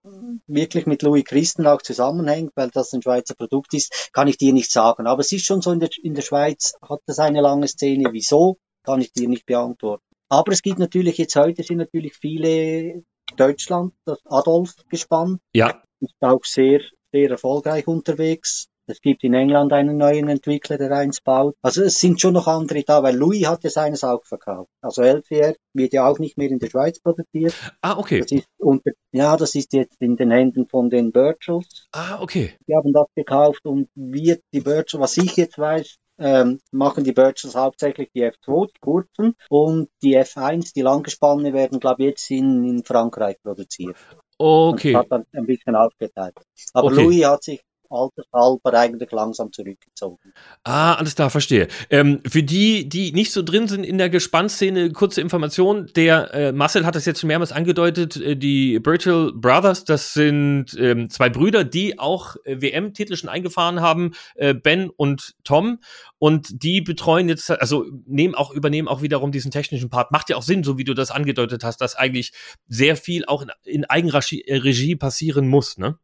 [0.48, 4.54] wirklich mit Louis Christen auch zusammenhängt, weil das ein Schweizer Produkt ist, kann ich dir
[4.54, 5.08] nicht sagen.
[5.08, 8.13] Aber es ist schon so, in der, in der Schweiz hat das eine lange Szene.
[8.13, 10.06] Wieso, kann ich dir nicht beantworten.
[10.30, 13.04] Aber es gibt natürlich, jetzt heute sind natürlich viele
[13.36, 15.42] Deutschland, das Adolf gespannt.
[15.54, 15.84] Ja.
[16.00, 16.82] Ist auch sehr
[17.13, 18.68] sehr erfolgreich unterwegs.
[18.86, 21.56] Es gibt in England einen neuen Entwickler, der eins baut.
[21.62, 24.69] Also es sind schon noch andere da, weil Louis hat ja seines auch verkauft.
[24.82, 27.54] Also LCR wird ja auch nicht mehr in der Schweiz produziert.
[27.82, 28.19] Ah, okay.
[28.19, 31.88] Das ist unter, ja, das ist jetzt in den Händen von den Birchals.
[31.93, 32.54] Ah, okay.
[32.67, 37.13] Die haben das gekauft und wird die Birchals, was ich jetzt weiß, ähm, machen die
[37.13, 42.30] Birchals hauptsächlich die F2, die kurzen, und die F1, die langgespanne, werden, glaube ich, jetzt
[42.32, 43.96] in, in Frankreich produziert.
[44.38, 44.93] Okay.
[44.93, 46.36] Und hat dann ein bisschen aufgeteilt.
[46.74, 47.04] Aber Okay.
[47.04, 47.63] Louis hat sich
[47.94, 50.34] altershalber eigentlich langsam zurückgezogen.
[50.64, 51.68] Ah, alles klar, verstehe.
[51.90, 55.90] Ähm, für die, die nicht so drin sind in der Gespannszene, kurze Information.
[55.96, 58.18] Der äh, Marcel hat das jetzt schon mehrmals angedeutet.
[58.18, 63.82] Äh, die Birchall Brothers, das sind ähm, zwei Brüder, die auch äh, WM-Titel schon eingefahren
[63.82, 65.80] haben, äh, Ben und Tom.
[66.18, 70.12] Und die betreuen jetzt, also nehmen auch, übernehmen auch wiederum diesen technischen Part.
[70.12, 72.32] Macht ja auch Sinn, so wie du das angedeutet hast, dass eigentlich
[72.68, 75.98] sehr viel auch in, in Eigenregie äh, passieren muss, ne?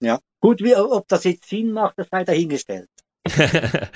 [0.00, 0.20] Ja.
[0.40, 2.88] Gut, wie, ob das jetzt Sinn macht, das sei dahingestellt.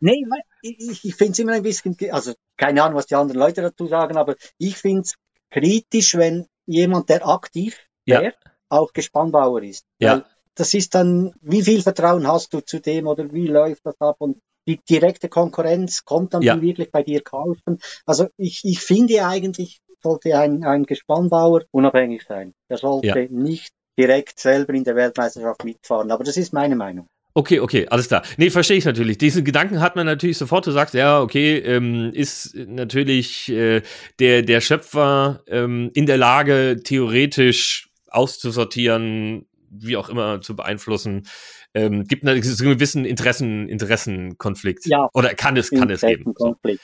[0.00, 3.40] Nee, weil ich, ich finde es immer ein bisschen, also keine Ahnung, was die anderen
[3.40, 5.14] Leute dazu sagen, aber ich finde es
[5.50, 8.20] kritisch, wenn jemand, der aktiv Ja.
[8.20, 8.34] wäre,
[8.68, 9.86] auch Gespannbauer ist.
[9.98, 10.12] Ja.
[10.16, 10.24] Weil
[10.56, 14.16] das ist dann, wie viel Vertrauen hast du zu dem oder wie läuft das ab
[14.18, 16.56] und die direkte Konkurrenz kommt dann Ja.
[16.56, 17.80] die wirklich bei dir kaufen.
[18.04, 22.52] Also ich, ich finde eigentlich, sollte ein, ein Gespannbauer unabhängig sein.
[22.68, 23.26] Der sollte Ja.
[23.30, 26.10] nicht direkt selber in der Weltmeisterschaft mitfahren.
[26.10, 27.08] Aber das ist meine Meinung.
[27.36, 28.22] Okay, okay, alles klar.
[28.36, 29.18] Nee, verstehe ich natürlich.
[29.18, 30.66] Diesen Gedanken hat man natürlich sofort.
[30.68, 33.82] Du sagst, ja, okay, ähm, ist natürlich äh,
[34.20, 41.26] der, der Schöpfer ähm, in der Lage, theoretisch auszusortieren, wie auch immer zu beeinflussen.
[41.74, 44.86] Ähm, gibt einen so einen gewissen Interessen, Interessenkonflikt.
[44.86, 45.08] Ja.
[45.12, 46.34] Oder kann es, kann es geben.
[46.34, 46.80] Konflikt.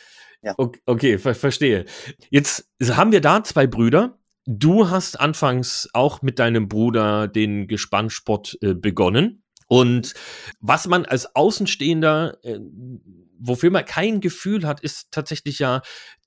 [0.57, 1.85] Okay, okay ver verstehe.
[2.31, 4.18] Jetzt haben wir da zwei Brüder.
[4.52, 9.44] Du hast anfangs auch mit deinem Bruder den Gespannsport äh, begonnen.
[9.68, 10.14] Und
[10.58, 12.58] was man als Außenstehender, äh,
[13.38, 15.82] wofür man kein Gefühl hat, ist tatsächlich ja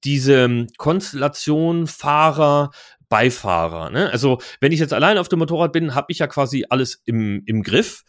[0.06, 2.72] diese Konstellation Fahrer,
[3.10, 3.90] Beifahrer.
[3.90, 4.10] Ne?
[4.10, 7.44] Also wenn ich jetzt allein auf dem Motorrad bin, habe ich ja quasi alles im,
[7.46, 8.04] im Griff.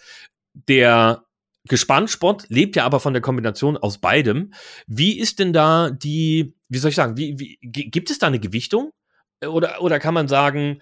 [0.69, 1.25] Der
[1.67, 4.55] Gespannsport lebt ja aber von der Kombination aus beidem.
[4.87, 8.29] Wie ist denn da die, wie soll ich sagen, wie, wie, gi- gibt es da
[8.29, 8.91] eine Gewichtung?
[9.43, 10.81] Oder, oder kann man sagen,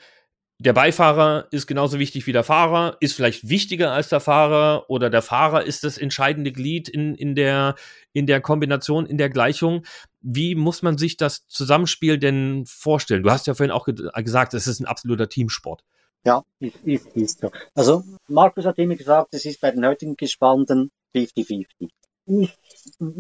[0.63, 5.11] der Beifahrer ist genauso wichtig wie der Fahrer, ist vielleicht wichtiger als der Fahrer oder
[5.11, 7.75] der Fahrer ist das entscheidende Glied in, in, der,
[8.13, 9.85] in der Kombination, in der Gleichung.
[10.21, 13.25] Wie muss man sich das Zusammenspiel denn vorstellen?
[13.25, 15.83] Du hast ja vorhin auch ge gesagt, es ist ein absoluter Teamsport.
[16.25, 17.51] Ja, ist, ist, ist so.
[17.75, 21.89] Also Markus hat immer gesagt, es ist bei den heutigen Gespannten 50-50.
[22.27, 22.57] Ich,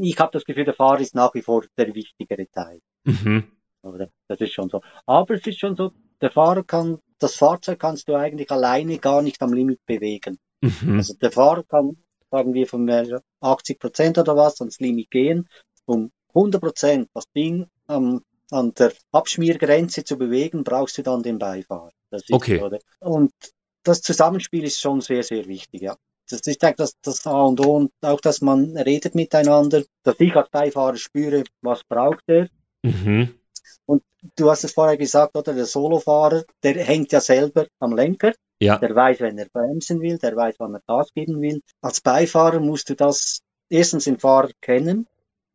[0.01, 2.81] ich habe das Gefühl, der Fahrer ist nach wie vor der wichtigere Teil.
[3.03, 3.51] Mhm.
[3.83, 4.11] Oder?
[4.29, 4.81] Das ist schon so.
[5.07, 9.23] Aber es ist schon so, der Fahrer kann, das Fahrzeug kannst du eigentlich alleine gar
[9.23, 10.38] nicht am Limit bewegen.
[10.61, 10.97] Mhm.
[10.97, 11.97] Also der Fahrer kann,
[12.31, 15.49] sagen wir, von mehr 80 Prozent oder was ans Limit gehen,
[15.85, 21.38] um 100 Prozent das Ding am an der Abschmiergrenze zu bewegen, brauchst du dann den
[21.38, 21.90] Beifahrer.
[22.31, 22.61] Okay.
[22.61, 22.79] Oder?
[23.01, 23.33] Und
[23.83, 25.97] das Zusammenspiel ist schon sehr, sehr wichtig, ja.
[26.29, 30.21] Das ist eigentlich das, das A und O und auch, dass man redet miteinander, dass
[30.21, 32.49] ich als Beifahrer spüre, was braucht er.
[32.83, 33.35] Mhm.
[34.37, 35.53] Du hast es vorher gesagt, oder?
[35.53, 38.33] Der Solofahrer, der hängt ja selber am Lenker.
[38.61, 38.79] Ja.
[38.79, 41.61] Der weiß, wenn er bremsen will, der weiß, wann er Gas geben will.
[41.81, 45.07] Als Beifahrer musst du das erstens den Fahrer kennen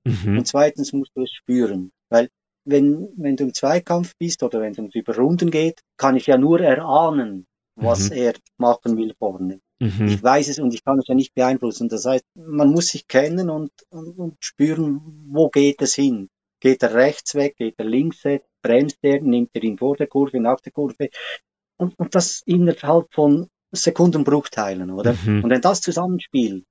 [0.05, 0.37] Mhm.
[0.39, 1.91] und zweitens musst du es spüren.
[2.09, 2.29] Weil
[2.65, 6.37] wenn, wenn du im Zweikampf bist oder wenn es über Runden geht, kann ich ja
[6.37, 8.15] nur erahnen, was Mhm.
[8.17, 9.59] er machen will vorne.
[9.79, 10.07] Mhm.
[10.07, 11.87] Ich weiß es und ich kann es ja nicht beeinflussen.
[11.87, 16.29] Das heißt, man muss sich kennen und, und, und spüren, wo geht es hin.
[16.59, 20.07] Geht er rechts weg, geht er links weg, bremst er, nimmt er ihn vor der
[20.07, 21.09] Kurve, nach der Kurve.
[21.77, 25.13] Und, und das innerhalb von Sekundenbruchteilen, oder?
[25.13, 25.43] Mhm.
[25.43, 26.63] Und wenn das Zusammenspiel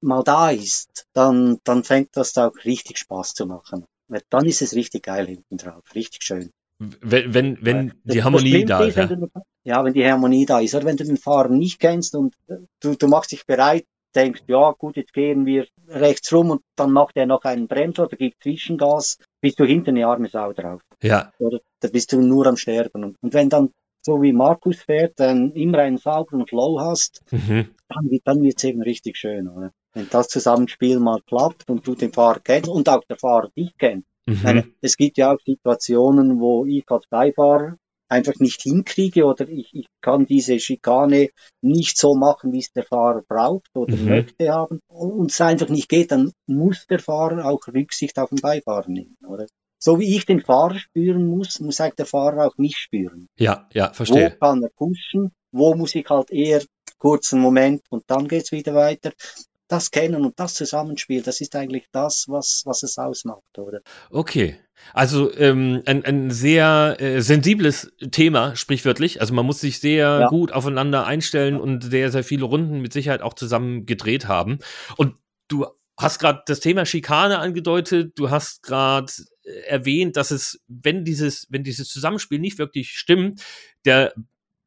[0.00, 3.84] mal da ist, dann, dann fängt das auch richtig Spaß zu machen.
[4.30, 6.50] Dann ist es richtig geil hinten drauf, richtig schön.
[6.78, 8.96] Wenn, wenn, wenn die Harmonie das da ist.
[8.96, 9.10] Ja.
[9.10, 9.28] wenn du,
[9.64, 10.74] ja, wenn die Harmonie da ist.
[10.74, 12.34] Oder wenn du den Fahrer nicht kennst und
[12.80, 16.92] du, du machst dich bereit, denkst, ja gut, jetzt gehen wir rechts rum und dann
[16.92, 20.80] macht er noch einen Bremser oder gibt Zwischengas, bist du hinten eine arme Sau drauf.
[21.02, 21.32] ja.
[21.38, 23.04] Oder da bist du nur am Sterben.
[23.04, 23.70] Und, und wenn dann,
[24.02, 27.68] so wie Markus fährt, dann immer einen sauberen Flow hast, Mhm.
[27.88, 29.72] dann, wird- dann wird's eben richtig schön, oder?
[29.94, 33.76] Wenn das Zusammenspiel mal klappt und du den Fahrer kennst und auch der Fahrer dich
[33.78, 34.04] kennt.
[34.42, 34.74] Meine, Mhm.
[34.82, 37.76] es gibt ja auch Situationen, wo ich als Beifahrer
[38.08, 41.30] einfach nicht hinkriege oder ich, ich kann diese Schikane
[41.62, 44.08] nicht so machen, wie es der Fahrer braucht oder Mhm.
[44.08, 48.40] möchte haben und es einfach nicht geht, dann muss der Fahrer auch Rücksicht auf den
[48.40, 49.46] Beifahrer nehmen, oder?
[49.80, 53.28] So wie ich den Fahrer spüren muss, muss auch der Fahrer auch mich spüren.
[53.38, 54.36] Ja, ja, Wo verstehe.
[54.40, 55.30] kann er pushen?
[55.52, 56.62] Wo muss ich halt eher
[56.98, 59.12] kurzen Moment und dann geht's wieder weiter
[59.68, 63.80] das Kennen und das Zusammenspiel, das ist eigentlich das, was, was es ausmacht, oder?
[64.10, 64.58] Okay.
[64.94, 69.20] Also ähm, ein, ein sehr äh, sensibles Thema, sprichwörtlich.
[69.20, 70.28] Also man muss sich sehr ja.
[70.28, 71.60] gut aufeinander einstellen ja.
[71.60, 74.58] und sehr, sehr viele Runden mit Sicherheit auch zusammen gedreht haben.
[74.96, 75.16] Und
[75.48, 75.66] du
[75.98, 81.46] hast gerade das Thema Schikane angedeutet, du hast gerade äh, erwähnt, dass es, wenn dieses,
[81.50, 83.42] wenn dieses Zusammenspiel nicht wirklich stimmt,
[83.84, 84.14] der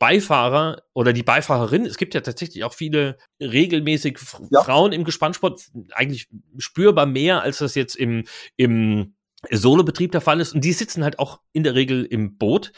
[0.01, 4.17] Beifahrer oder die Beifahrerin, es gibt ja tatsächlich auch viele regelmäßig
[4.49, 4.63] ja.
[4.63, 8.23] Frauen im Gespanntsport, eigentlich spürbar mehr, als das jetzt im,
[8.57, 9.13] im
[9.51, 10.55] Solobetrieb der Fall ist.
[10.55, 12.71] Und die sitzen halt auch in der Regel im Boot.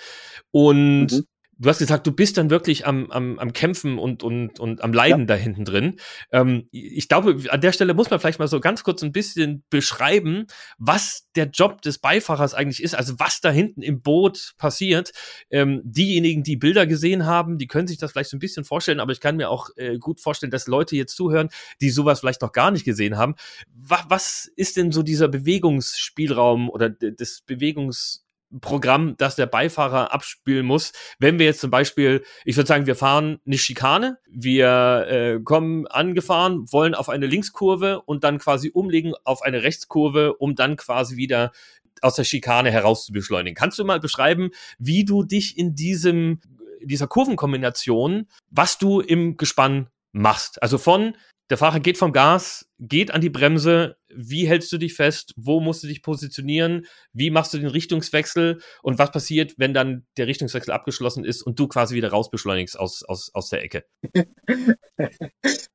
[0.52, 1.26] Und mhm
[1.64, 4.94] du hast gesagt, du bist dann wirklich am, am, am Kämpfen und, und, und am
[4.94, 5.26] Leiden ja.
[5.28, 6.00] da hinten drin.
[6.32, 9.64] Ähm, ich glaube, an der Stelle muss man vielleicht mal so ganz kurz ein bisschen
[9.70, 10.46] beschreiben,
[10.78, 15.12] was der Job des Beifahrers eigentlich ist, also was da hinten im Boot passiert.
[15.50, 19.00] Ähm, diejenigen, die Bilder gesehen haben, die können sich das vielleicht so ein bisschen vorstellen,
[19.00, 21.50] aber ich kann mir auch äh, gut vorstellen, dass Leute jetzt zuhören,
[21.82, 23.36] die sowas vielleicht noch gar nicht gesehen haben.
[23.74, 28.23] Was, was ist denn so dieser Bewegungsspielraum oder des Bewegungs
[28.62, 30.94] Programm, das der Beifahrer abspielen muss.
[31.20, 35.88] Wenn wir jetzt zum Beispiel, ich würde sagen, wir fahren eine Schikane, wir äh, kommen
[35.88, 41.18] angefahren, wollen auf eine Linkskurve und dann quasi umlegen auf eine Rechtskurve, um dann quasi
[41.18, 41.52] wieder
[42.02, 43.56] aus der Schikane heraus zu beschleunigen.
[43.56, 46.42] Kannst du mal beschreiben, wie du dich in diesem
[46.86, 50.62] dieser Kurvenkombination, was du im Gespann machst?
[50.62, 51.16] Also von
[51.50, 53.98] der Fahrer geht vom Gas, geht an die Bremse.
[54.08, 55.34] Wie hältst du dich fest?
[55.36, 56.86] Wo musst du dich positionieren?
[57.12, 58.62] Wie machst du den Richtungswechsel?
[58.82, 63.04] Und was passiert, wenn dann der Richtungswechsel abgeschlossen ist und du quasi wieder rausbeschleunigst aus,
[63.04, 63.86] aus, aus der Ecke?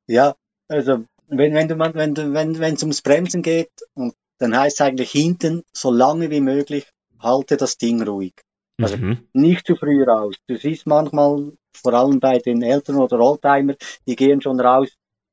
[0.06, 0.34] ja,
[0.68, 4.80] also wenn, wenn du wenn du, wenn wenn es ums Bremsen geht, und dann heißt
[4.80, 6.86] es eigentlich hinten so lange wie möglich
[7.20, 8.34] halte das Ding ruhig.
[8.80, 9.28] Also mhm.
[9.32, 10.36] nicht zu früh raus.
[10.46, 13.74] Du siehst manchmal, vor allem bei den Eltern oder Oldtimer,
[14.06, 14.88] die gehen schon raus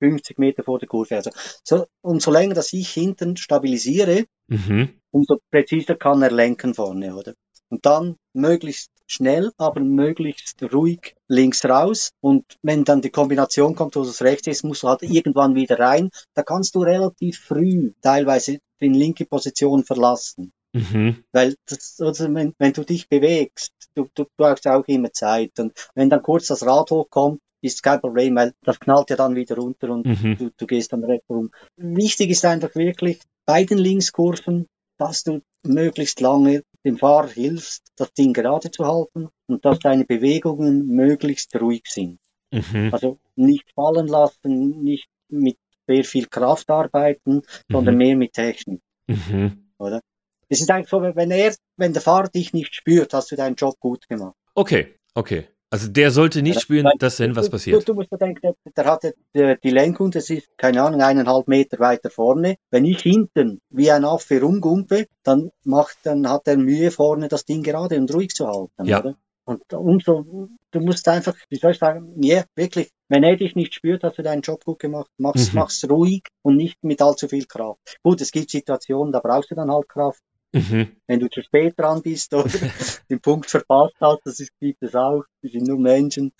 [0.09, 1.15] 50 Meter vor der Kurve.
[1.15, 1.31] Also,
[1.63, 4.89] so, umso länger, dass ich hinten stabilisiere, mhm.
[5.11, 7.33] umso präziser kann er lenken vorne, oder?
[7.69, 12.11] Und dann möglichst schnell, aber möglichst ruhig links raus.
[12.21, 15.79] Und wenn dann die Kombination kommt, wo es rechts ist, musst du halt irgendwann wieder
[15.79, 16.09] rein.
[16.35, 20.53] Da kannst du relativ früh teilweise die linke Position verlassen.
[20.73, 21.23] Mhm.
[21.31, 25.59] Weil das, also wenn, wenn du dich bewegst, du, du brauchst auch immer Zeit.
[25.59, 29.35] Und wenn dann kurz das Rad hochkommt, ist kein Problem, weil das knallt ja dann
[29.35, 30.37] wieder runter und mhm.
[30.37, 31.51] du, du gehst dann rechts rum.
[31.77, 38.13] Wichtig ist einfach wirklich bei den Linkskurven, dass du möglichst lange dem Fahrer hilfst, das
[38.13, 42.19] Ding gerade zu halten und dass deine Bewegungen möglichst ruhig sind.
[42.51, 42.89] Mhm.
[42.93, 47.97] Also nicht fallen lassen, nicht mit sehr viel Kraft arbeiten, sondern mhm.
[47.97, 48.81] mehr mit Technik.
[49.07, 49.69] Mhm.
[49.77, 50.01] Oder?
[50.47, 53.55] Es ist einfach so, wenn er, wenn der Fahrer dich nicht spürt, hast du deinen
[53.55, 54.35] Job gut gemacht.
[54.53, 55.47] Okay, okay.
[55.75, 57.81] Also der sollte nicht spüren, dass denn was passiert.
[57.81, 62.09] Du, du musst denken, der hat die Lenkung, das ist, keine Ahnung, eineinhalb Meter weiter
[62.09, 62.55] vorne.
[62.71, 67.43] Wenn ich hinten wie ein Affe rumgumpe, dann macht, dann hat er Mühe vorne, das
[67.43, 68.85] Ding gerade und ruhig zu halten.
[68.85, 69.01] Ja.
[69.01, 69.17] Oder?
[69.43, 73.53] Und umso, du musst einfach, wie soll ich sagen, ja, yeah, wirklich, wenn er dich
[73.55, 75.11] nicht spürt, hast du deinen Job gut gemacht.
[75.17, 75.59] Mach's, mhm.
[75.59, 77.97] mach's ruhig und nicht mit allzu viel Kraft.
[78.01, 80.23] Gut, es gibt Situationen, da brauchst du dann halt Kraft.
[80.55, 80.95] Mhm.
[81.07, 82.49] Wenn du zu spät dran bist oder
[83.09, 86.31] den Punkt verpasst hast, das ist, gibt es auch, wir sind nur Menschen.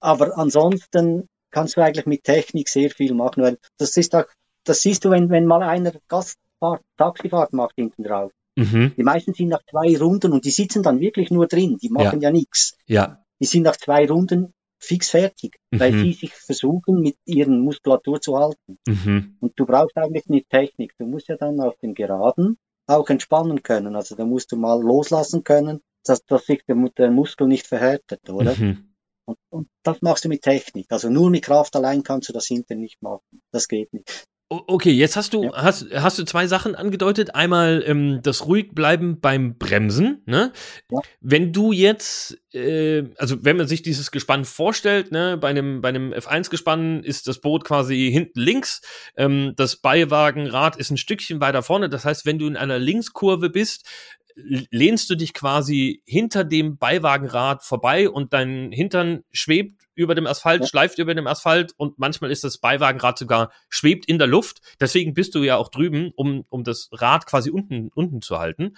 [0.00, 4.26] Aber ansonsten kannst du eigentlich mit Technik sehr viel machen, weil das ist auch,
[4.64, 8.30] das siehst du, wenn, wenn mal einer Gastfahrt, Taxifahrt macht hinten drauf.
[8.56, 8.92] Mhm.
[8.96, 12.20] Die meisten sind nach zwei Runden und die sitzen dann wirklich nur drin, die machen
[12.20, 12.76] ja, ja nichts.
[12.86, 13.24] Ja.
[13.40, 15.80] Die sind nach zwei Runden fix fertig, mhm.
[15.80, 18.78] weil sie sich versuchen, mit ihren Muskulatur zu halten.
[18.86, 19.36] Mhm.
[19.40, 20.92] Und du brauchst eigentlich nicht Technik.
[20.98, 23.96] Du musst ja dann auf dem Geraden auch entspannen können.
[23.96, 28.28] Also da musst du mal loslassen können, dass, dass sich der, der Muskel nicht verhärtet,
[28.28, 28.54] oder?
[28.54, 28.94] Mhm.
[29.26, 30.86] Und, und das machst du mit Technik.
[30.90, 33.42] Also nur mit Kraft allein kannst du das hinten nicht machen.
[33.52, 34.26] Das geht nicht.
[34.66, 35.52] Okay, jetzt hast du, ja.
[35.54, 37.34] hast, hast du zwei Sachen angedeutet.
[37.34, 40.22] Einmal ähm, das Ruhigbleiben beim Bremsen.
[40.26, 40.52] Ne?
[40.90, 41.00] Ja.
[41.20, 45.88] Wenn du jetzt, äh, also wenn man sich dieses Gespann vorstellt, ne, bei einem, bei
[45.88, 48.82] einem F1-Gespann ist das Boot quasi hinten links,
[49.16, 51.88] ähm, das Beiwagenrad ist ein Stückchen weiter vorne.
[51.88, 53.88] Das heißt, wenn du in einer Linkskurve bist,
[54.36, 60.62] lehnst du dich quasi hinter dem Beiwagenrad vorbei und dein Hintern schwebt über dem Asphalt,
[60.62, 60.66] ja.
[60.66, 64.60] schleift über dem Asphalt und manchmal ist das Beiwagenrad sogar schwebt in der Luft.
[64.80, 68.76] Deswegen bist du ja auch drüben, um, um das Rad quasi unten, unten zu halten.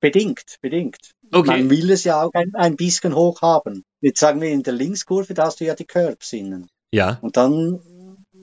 [0.00, 1.12] Bedingt, bedingt.
[1.32, 1.50] Okay.
[1.50, 3.84] Man will es ja auch ein, ein bisschen hoch haben.
[4.00, 6.68] Jetzt sagen wir in der Linkskurve, da hast du ja die Curbs innen.
[6.92, 7.18] Ja.
[7.20, 7.80] Und dann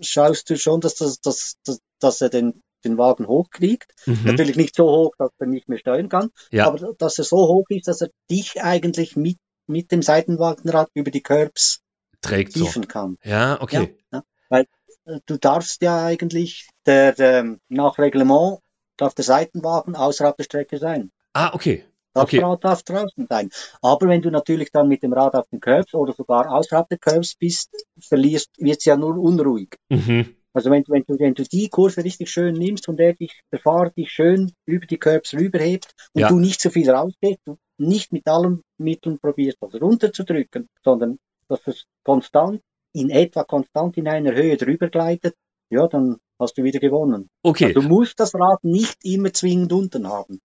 [0.02, 3.93] schaust du schon, dass, das, dass, dass, dass er den, den Wagen hochkriegt.
[4.06, 4.22] Mhm.
[4.26, 6.67] Natürlich nicht so hoch, dass er nicht mehr steuern kann, ja.
[6.67, 11.12] aber dass er so hoch ist, dass er dich eigentlich mit, mit dem Seitenwagenrad über
[11.12, 11.82] die Curbs
[12.22, 12.65] trägt so.
[12.82, 13.17] kann.
[13.24, 13.96] Ja, okay.
[14.12, 14.24] Ja, ja.
[14.50, 14.65] Weil
[15.06, 18.60] äh, du darfst ja eigentlich der, der, nach Reglement
[18.98, 21.12] darf der Seitenwagen außerhalb der Strecke sein.
[21.34, 21.86] Ah, okay.
[22.13, 22.43] Das Okay.
[22.43, 23.50] Rad darf draußen sein.
[23.82, 27.00] Aber wenn du natürlich dann mit dem Rad auf den Curbs oder sogar außerhalb der
[27.00, 29.76] Curbs bist, verlierst, wird's ja nur unruhig.
[29.89, 30.36] Mhm.
[30.54, 33.60] Also wenn, wenn, du, wenn du die Kurve richtig schön nimmst und der, dich, der
[33.60, 36.28] Fahrer dich schön über die Curbs rüberhebt und Ja.
[36.30, 41.66] du nicht zu viel rausgehst, du nicht mit allen Mitteln probierst, das runterzudrücken, sondern dass
[41.66, 42.62] es konstant,
[42.94, 45.36] in etwa konstant in einer Höhe drüber gleitet,
[45.70, 47.30] ja, dann hast du wieder gewonnen.
[47.42, 47.68] Okay.
[47.68, 50.39] Also du musst das Rad nicht immer zwingend unten haben.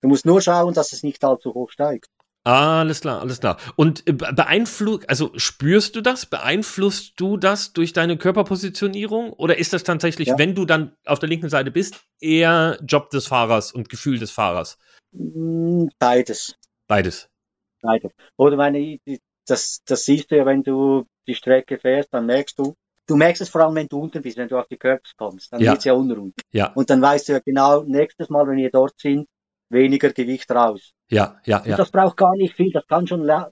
[0.00, 2.06] Du musst nur schauen, dass es nicht allzu hoch steigt.
[2.44, 3.58] Alles klar, alles klar.
[3.76, 6.24] Und äh, be- beeinflusst, also spürst du das?
[6.24, 9.32] Beeinflusst du das durch deine Körperpositionierung?
[9.34, 10.38] Oder ist das tatsächlich, Ja.
[10.38, 14.30] wenn du dann auf der linken Seite bist, eher Job des Fahrers und Gefühl des
[14.30, 14.78] Fahrers?
[15.12, 16.54] Mm, Beides.
[16.86, 17.28] Beides.
[17.82, 18.12] Beides.
[18.36, 18.98] Oder meine,
[19.46, 22.74] das, das siehst du ja, wenn du die Strecke fährst, dann merkst du,
[23.06, 25.52] du merkst es vor allem, wenn du unten bist, wenn du auf die Curbs kommst,
[25.52, 25.72] dann Ja.
[25.72, 26.34] wird's ja unruhig.
[26.50, 29.26] Ja, Und dann weißt du ja genau, nächstes Mal, wenn wir dort sind,
[29.70, 30.92] weniger Gewicht raus.
[31.10, 31.76] Ja, ja, Und ja.
[31.76, 33.50] das braucht gar nicht viel, das kann schon, das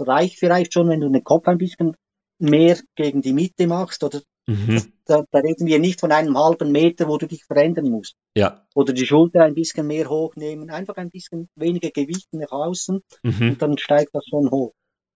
[0.00, 1.94] reicht vielleicht schon, wenn du den Kopf ein bisschen
[2.38, 4.92] mehr gegen die Mitte machst, oder Mhm.
[5.06, 8.14] da, da reden wir nicht von einem halben Meter, wo du dich verändern musst.
[8.36, 8.64] Ja.
[8.76, 13.48] Oder die Schulter ein bisschen mehr hochnehmen, einfach ein bisschen weniger Gewicht nach außen Mhm.
[13.50, 14.72] und dann steigt das schon hoch.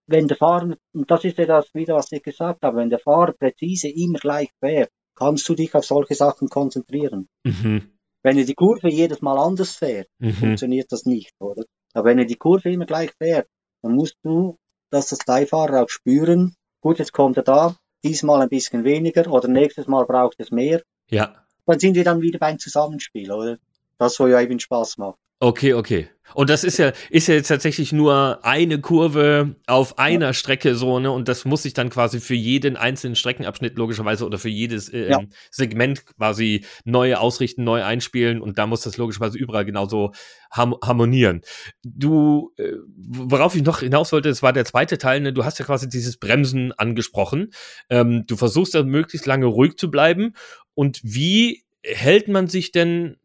[0.07, 2.99] Wenn der Fahrer, und das ist ja das wieder, was ich gesagt habe, wenn der
[2.99, 7.29] Fahrer präzise immer gleich fährt, kannst du dich auf solche Sachen konzentrieren.
[7.45, 7.89] Mhm.
[8.23, 10.33] Wenn er die Kurve jedes Mal anders fährt, Mhm.
[10.33, 11.63] funktioniert das nicht, oder?
[11.93, 13.47] Aber wenn er die Kurve immer gleich fährt,
[13.81, 14.57] dann musst du,
[14.89, 19.47] dass das Beifahrer auch spüren, gut, jetzt kommt er da, diesmal ein bisschen weniger oder
[19.47, 20.81] nächstes Mal braucht es mehr.
[21.09, 21.35] Ja.
[21.65, 23.57] Dann sind wir dann wieder beim Zusammenspiel, oder?
[23.97, 25.19] Das, wo ja eben Spaß macht.
[25.39, 26.09] Okay, okay.
[26.33, 30.99] Und das ist ja, ist ja jetzt tatsächlich nur eine Kurve auf einer Strecke so,
[30.99, 31.11] ne?
[31.11, 35.09] Und das muss sich dann quasi für jeden einzelnen Streckenabschnitt logischerweise oder für jedes äh,
[35.11, 35.19] Ja.
[35.49, 40.11] Segment quasi neu ausrichten, neu einspielen und da muss das logischerweise überall genauso
[40.51, 41.41] ham harmonieren.
[41.83, 45.33] Du, äh, worauf ich noch hinaus wollte, das war der zweite Teil, ne?
[45.33, 47.51] Du hast ja quasi dieses Bremsen angesprochen.
[47.89, 50.33] Ähm, du versuchst da möglichst lange ruhig zu bleiben.
[50.73, 53.17] Und wie hält man sich denn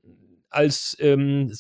[0.51, 1.51] als ähm,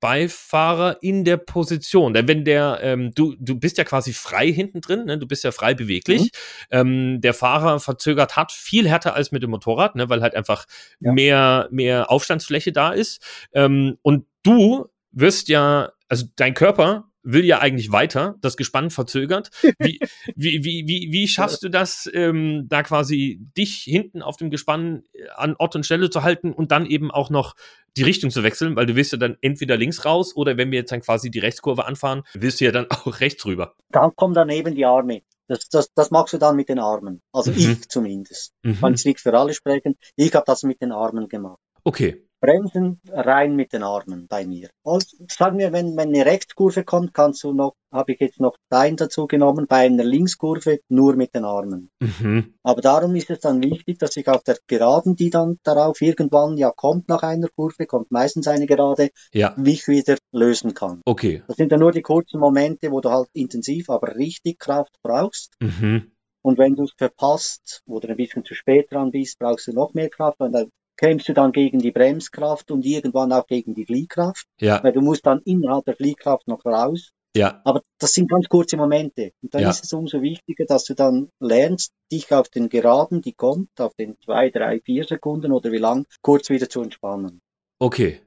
[0.00, 2.14] Seitenwagenbeifahrer in der Position.
[2.14, 5.18] Denn wenn der, ähm, du, du bist ja quasi frei hinten drin, ne?
[5.18, 6.30] du bist ja frei beweglich.
[6.70, 10.08] Ähm, der Fahrer verzögert hat viel härter als mit dem Motorrad, ne?
[10.08, 10.66] weil halt einfach
[11.00, 11.12] Ja.
[11.12, 13.22] mehr, mehr Aufstandsfläche da ist.
[13.52, 19.50] Ähm, und du wirst ja, also dein Körper will ja eigentlich weiter, das Gespann verzögert.
[19.78, 19.98] Wie,
[20.36, 25.02] wie, wie, wie, wie schaffst du das, ähm, da quasi dich hinten auf dem Gespann
[25.12, 27.54] äh, an Ort und Stelle zu halten und dann eben auch noch
[27.96, 30.78] die Richtung zu wechseln, weil du willst ja dann entweder links raus oder wenn wir
[30.78, 33.74] jetzt dann quasi die Rechtskurve anfahren, willst du ja dann auch rechts rüber.
[33.90, 35.22] Dann kommen daneben die Arme.
[35.48, 37.20] Das, das, das machst du dann mit den Armen.
[37.32, 37.56] Also Mhm.
[37.58, 38.52] ich zumindest.
[38.62, 38.78] Mhm.
[38.80, 39.96] Kann ich nicht für alle sprechen.
[40.14, 41.58] Ich habe das mit den Armen gemacht.
[41.82, 42.24] Okay.
[42.40, 44.70] Bremsen rein mit den Armen bei mir.
[44.84, 48.56] Also, sagen wir, wenn, wenn eine Rechtskurve kommt, kannst du noch, habe ich jetzt noch
[48.68, 51.90] Bein dazu genommen, bei einer Linkskurve nur mit den Armen.
[52.00, 52.54] Mhm.
[52.62, 56.56] Aber darum ist es dann wichtig, dass ich auf der Geraden, die dann darauf irgendwann
[56.56, 59.54] ja kommt nach einer Kurve, kommt meistens eine Gerade, Ja.
[59.56, 61.02] mich wieder lösen kann.
[61.04, 61.42] Okay.
[61.46, 65.54] Das sind dann nur die kurzen Momente, wo du halt intensiv, aber richtig Kraft brauchst.
[65.60, 66.12] Mhm.
[66.42, 69.92] Und wenn du es verpasst oder ein bisschen zu spät dran bist, brauchst du noch
[69.92, 70.40] mehr Kraft.
[70.40, 74.44] Dann kämpfst du dann gegen die Bremskraft und irgendwann auch gegen die Fliehkraft.
[74.60, 74.84] Ja.
[74.84, 77.10] Weil du musst dann innerhalb der Fliehkraft noch raus.
[77.34, 77.60] Ja.
[77.64, 79.30] Aber das sind ganz kurze Momente.
[79.42, 79.70] Und dann Ja.
[79.70, 83.94] ist es umso wichtiger, dass du dann lernst, dich auf den Geraden, die kommt, auf
[83.94, 87.40] den zwei, drei, vier Sekunden oder wie lang, kurz wieder zu entspannen.
[87.78, 88.20] Okay.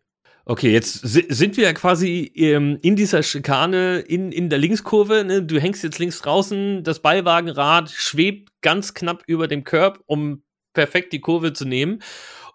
[0.45, 5.23] Okay, jetzt si- sind wir ja quasi ähm, in dieser Schikane, in, in der Linkskurve.
[5.23, 5.43] Ne?
[5.43, 11.13] Du hängst jetzt links draußen, das Beiwagenrad schwebt ganz knapp über dem Curb, um perfekt
[11.13, 12.01] die Kurve zu nehmen.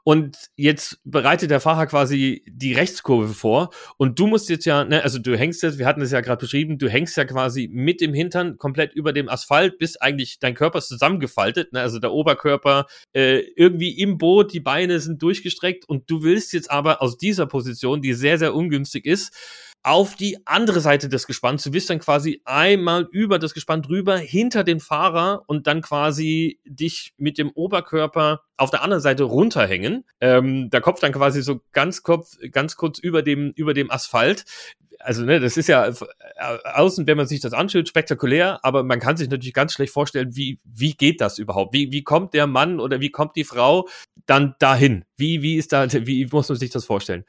[0.04, 3.70] Und jetzt bereitet der Fahrer quasi die Rechtskurve vor.
[3.96, 6.40] Und du musst jetzt ja, ne, also du hängst jetzt, wir hatten es ja gerade
[6.40, 10.54] beschrieben, du hängst ja quasi mit dem Hintern komplett über dem Asphalt, bis eigentlich dein
[10.54, 11.80] Körper ist zusammengefaltet, ne?
[11.80, 16.70] also der Oberkörper äh, irgendwie im Boot, die Beine sind durchgestreckt und du willst jetzt
[16.70, 19.34] aber aus dieser Position, die sehr, sehr ungünstig ist,
[19.88, 21.62] auf die andere Seite des Gespanns.
[21.62, 26.60] Du bist dann quasi einmal über das Gespann drüber, hinter den Fahrer und dann quasi
[26.66, 30.04] dich mit dem Oberkörper auf der anderen Seite runterhängen.
[30.20, 34.44] Ähm, der Kopf dann quasi so ganz, Kopf, ganz kurz über dem, über dem Asphalt.
[34.98, 35.94] Also, ne, das ist ja äh,
[36.64, 40.36] außen, wenn man sich das anschaut, spektakulär, aber man kann sich natürlich ganz schlecht vorstellen,
[40.36, 41.72] wie, wie geht das überhaupt?
[41.72, 43.88] Wie, wie kommt der Mann oder wie kommt die Frau
[44.26, 45.06] dann dahin?
[45.16, 47.24] Wie, wie ist da, wie muss man sich das vorstellen?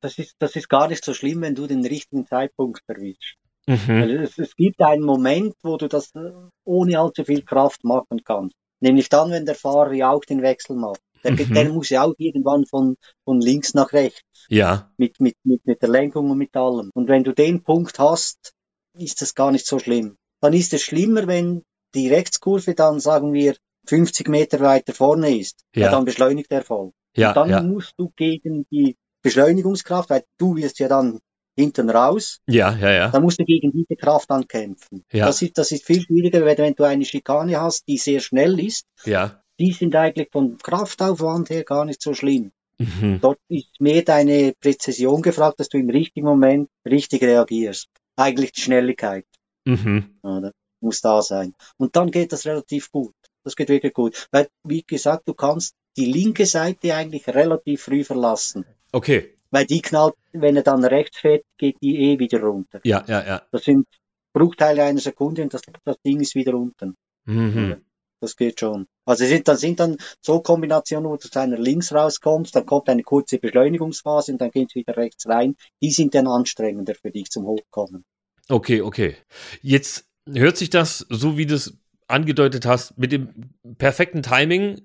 [0.00, 3.36] Das ist, das ist gar nicht so schlimm, wenn du den richtigen Zeitpunkt erwischst.
[3.66, 4.02] Mhm.
[4.02, 6.32] Also es, es, gibt einen Moment, wo du das äh,
[6.64, 8.56] ohne allzu viel Kraft machen kannst.
[8.80, 11.00] Nämlich dann, wenn der Fahrer ja auch den Wechsel macht.
[11.22, 11.52] Der, mhm.
[11.52, 14.46] der muss ja auch irgendwann von, von links nach rechts.
[14.48, 14.90] Ja.
[14.96, 16.90] Mit, mit, mit, mit der Lenkung und mit allem.
[16.94, 18.54] Und wenn du den Punkt hast,
[18.98, 20.16] ist das gar nicht so schlimm.
[20.40, 21.62] Dann ist es schlimmer, wenn
[21.94, 23.54] die Rechtskurve dann, sagen wir,
[23.86, 25.60] 50 Meter weiter vorne ist.
[25.74, 25.86] Ja.
[25.86, 26.92] ja dann beschleunigt er voll.
[27.16, 27.62] Ja, und dann ja.
[27.62, 31.20] musst du gegen die Beschleunigungskraft, weil du wirst ja dann
[31.56, 32.40] hinten raus.
[32.46, 33.08] Ja, ja, ja.
[33.08, 35.04] Da musst du gegen diese Kraft ankämpfen.
[35.12, 35.26] Ja.
[35.26, 38.86] Das ist, das ist viel schwieriger, wenn du eine Schikane hast, die sehr schnell ist.
[39.04, 39.42] Ja.
[39.58, 42.52] Die sind eigentlich vom Kraftaufwand her gar nicht so schlimm.
[42.78, 43.18] Mhm.
[43.20, 47.88] Dort ist mehr deine Präzision gefragt, dass du im richtigen Moment richtig reagierst.
[48.16, 49.26] Eigentlich die Schnelligkeit.
[49.66, 50.18] Mhm.
[50.22, 50.52] Oder?
[50.80, 51.54] Muss da sein.
[51.76, 53.14] Und dann geht das relativ gut.
[53.44, 54.28] Das geht wirklich gut.
[54.30, 58.64] Weil, wie gesagt, du kannst die linke Seite eigentlich relativ früh verlassen.
[58.92, 59.36] Okay.
[59.50, 62.80] Weil die knallt, wenn er dann rechts fährt, geht die eh wieder runter.
[62.84, 63.42] Ja, ja, ja.
[63.50, 63.86] Das sind
[64.32, 66.96] Bruchteile einer Sekunde und das, das Ding ist wieder unten.
[67.24, 67.82] Mhm.
[68.20, 68.86] Das geht schon.
[69.06, 72.88] Also sind dann sind dann so Kombinationen, wo du zu einer links rauskommst, dann kommt
[72.88, 75.56] eine kurze Beschleunigungsphase und dann geht es wieder rechts rein.
[75.82, 78.04] Die sind dann anstrengender für dich zum Hochkommen.
[78.48, 79.16] Okay, okay.
[79.62, 81.78] Jetzt hört sich das, so wie du es
[82.08, 84.82] angedeutet hast, mit dem perfekten Timing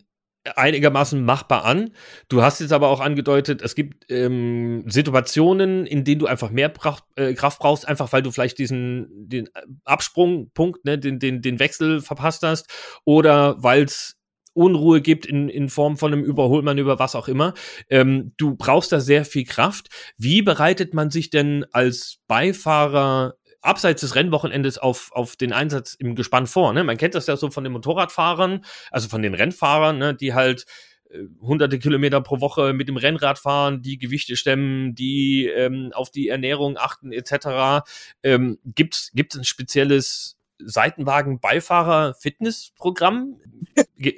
[0.56, 1.92] einigermaßen machbar an.
[2.30, 6.70] Du hast jetzt aber auch angedeutet, es gibt ähm, Situationen, in denen du einfach mehr
[6.70, 9.50] Pracht, äh, Kraft brauchst, einfach weil du vielleicht diesen den
[9.84, 12.70] Absprungpunkt, ne, den, den, den Wechsel verpasst hast,
[13.06, 14.18] oder weil es
[14.54, 17.54] Unruhe gibt in, in Form von einem Überholmanöver, was auch immer.
[17.90, 19.90] Ähm, du brauchst da sehr viel Kraft.
[20.18, 23.36] Wie bereitet man sich denn als Beifahrer
[23.66, 26.74] abseits des Rennwochenendes auf, auf den Einsatz im Gespann vor.
[26.74, 26.84] Ne?
[26.84, 30.14] Man kennt das ja so von den Motorradfahrern, also von den Rennfahrern, ne?
[30.14, 30.66] die halt
[31.10, 36.12] äh, hunderte Kilometer pro Woche mit dem Rennrad fahren, die Gewichte stemmen, die ähm, auf
[36.12, 37.84] die Ernährung achten etc.
[38.24, 43.42] Ähm, Gibt es ein spezielles Seitenwagen-Beifahrer-Fitnessprogramm?
[43.96, 44.16] wie,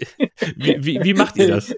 [0.80, 1.74] wie, wie macht ihr das?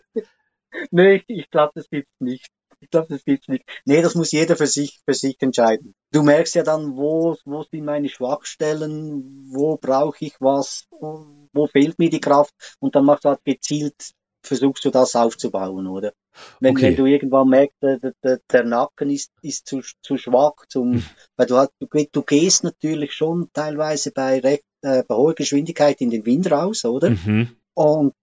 [0.92, 2.50] Nee, ich glaube, das gibt's nicht.
[2.82, 3.66] Ich glaube, das gibt's nicht.
[3.86, 5.94] Nee, das muss jeder für sich, für sich entscheiden.
[6.12, 12.00] Du merkst ja dann, wo, wo sind meine Schwachstellen, wo brauche ich was, wo fehlt
[12.00, 16.14] mir die Kraft und dann machst du halt gezielt, versuchst du das aufzubauen, oder?
[16.60, 16.88] Wenn, okay.
[16.88, 21.04] wenn du irgendwann merkst, der, der, der Nacken ist, ist zu, zu schwach, zum, hm.
[21.36, 26.00] weil du halt, du, du gehst natürlich schon teilweise bei recht, äh, bei hoher Geschwindigkeit
[26.02, 27.10] in den Wind raus, oder?
[27.12, 27.58] Mhm.
[27.74, 28.14] Und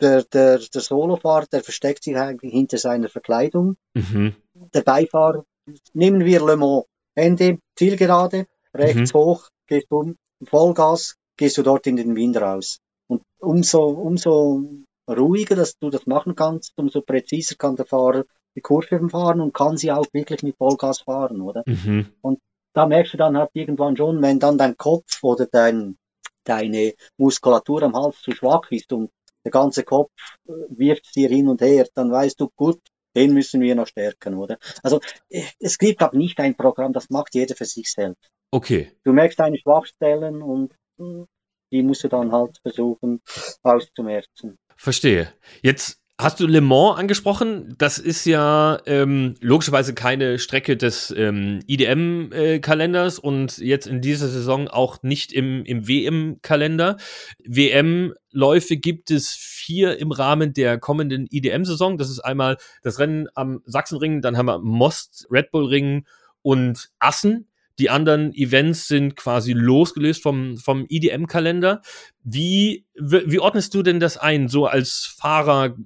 [0.00, 3.76] der, der, der Solofahrer, der versteckt sich eigentlich hinter seiner Verkleidung.
[3.94, 4.34] Mhm.
[4.74, 5.44] Der Beifahrer,
[5.92, 6.84] nehmen wir Le Mans,
[7.14, 9.18] Ende, Zielgerade, rechts mhm.
[9.18, 12.78] hoch, gehst du Vollgas, gehst du dort in den Wind raus.
[13.08, 14.62] Und umso, umso
[15.08, 18.24] ruhiger, dass du das machen kannst, umso präziser kann der Fahrer
[18.54, 21.62] die Kurve fahren und kann sie auch wirklich mit Vollgas fahren, oder?
[21.66, 22.06] Mhm.
[22.22, 22.40] Und
[22.72, 25.96] da merkst du dann halt irgendwann schon, wenn dann dein Kopf oder dein,
[26.44, 29.10] deine Muskulatur am Hals zu schwach ist und
[29.46, 30.10] der ganze Kopf
[30.48, 32.80] äh, wirft dir hin und her, dann weißt du, gut,
[33.14, 34.58] den müssen wir noch stärken, oder?
[34.82, 38.28] Also äh, es gibt aber nicht ein Programm, das macht jeder für sich selbst.
[38.50, 38.92] Okay.
[39.04, 41.24] Du merkst deine Schwachstellen und äh,
[41.72, 43.20] die musst du dann halt versuchen
[43.62, 44.58] auszumerzen.
[44.76, 45.32] Verstehe.
[45.62, 47.74] Jetzt Hast du Le Mans angesprochen?
[47.76, 54.66] Das ist ja ähm, logischerweise keine Strecke des ähm, IDM-Kalenders und jetzt in dieser Saison
[54.66, 56.96] auch nicht im, im WM-Kalender.
[57.44, 61.98] WM-Läufe gibt es vier im Rahmen der kommenden IDM-Saison.
[61.98, 66.06] Das ist einmal das Rennen am Sachsenring, dann haben wir Most, Red Bull Ring
[66.40, 67.46] und Assen.
[67.78, 71.82] Die anderen Events sind quasi losgelöst vom, vom IDM-Kalender.
[72.22, 75.76] Wie, wie ordnest du denn das ein, so als Fahrer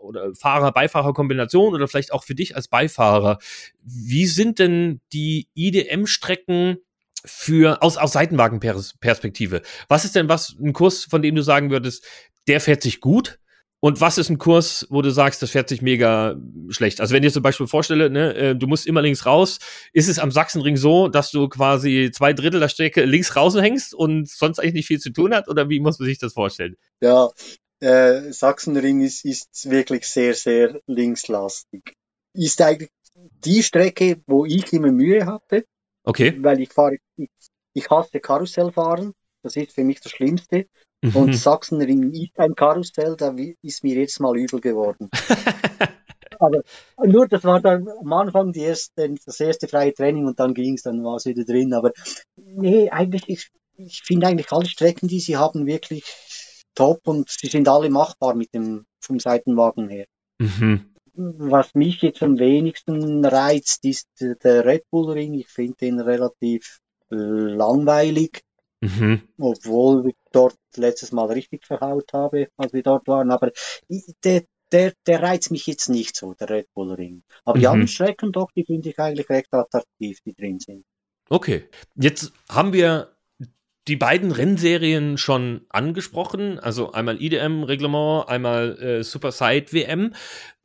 [0.00, 3.38] oder Fahrer-Beifahrer-Kombination oder vielleicht auch für dich als Beifahrer?
[3.82, 6.78] Wie sind denn die IDM-Strecken
[7.24, 9.62] für, aus, aus Seitenwagenperspektive?
[9.88, 12.06] Was ist denn was, ein Kurs, von dem du sagen würdest,
[12.46, 13.40] der fährt sich gut?
[13.82, 16.36] Und was ist ein Kurs, wo du sagst, das fährt sich mega
[16.68, 17.00] schlecht?
[17.00, 19.58] Also wenn ich dir zum Beispiel vorstelle, ne, äh, du musst immer links raus,
[19.94, 24.28] ist es am Sachsenring so, dass du quasi zwei Drittel der Strecke links raushängst und
[24.28, 25.48] sonst eigentlich nicht viel zu tun hat?
[25.48, 26.76] Oder wie muss man sich das vorstellen?
[27.00, 27.30] Ja,
[27.80, 31.94] äh, Sachsenring ist, ist wirklich sehr, sehr linkslastig.
[32.34, 35.64] Ist eigentlich die Strecke, wo ich immer Mühe hatte.
[36.04, 36.36] Okay.
[36.38, 37.28] Weil ich fahre, ich,
[37.72, 39.14] ich hasse Karussellfahren.
[39.42, 40.66] Das ist für mich das Schlimmste.
[41.02, 41.16] Mhm.
[41.16, 45.10] Und Sachsenring ist ein Karussell, da ist mir jetzt mal übel geworden.
[46.38, 46.62] Aber
[47.04, 50.74] nur, das war dann am Anfang die erste, das erste freie Training und dann ging
[50.74, 51.74] es, dann war es wieder drin.
[51.74, 51.92] Aber
[52.36, 56.04] nee, eigentlich, ich, ich finde eigentlich alle Strecken, die sie haben, wirklich
[56.74, 60.06] top und sie sind alle machbar mit dem, vom Seitenwagen her.
[60.38, 60.94] Mhm.
[61.12, 65.34] Was mich jetzt am wenigsten reizt, ist der Red Bull Ring.
[65.34, 66.80] Ich finde den relativ
[67.10, 68.40] langweilig,
[68.80, 69.22] mhm.
[69.38, 73.30] obwohl ich dort letztes Mal richtig verhaut habe, als wir dort waren.
[73.30, 73.52] Aber
[74.24, 77.22] der, der, der reizt mich jetzt nicht so, der Red Bull Ring.
[77.44, 77.60] Aber mhm.
[77.60, 80.84] die anderen Strecken doch, die finde ich eigentlich recht attraktiv, die drin sind.
[81.28, 81.64] Okay,
[81.94, 83.16] jetzt haben wir
[83.88, 90.14] die beiden Rennserien schon angesprochen, also einmal IDM-Reglement, einmal äh, Super Side WM.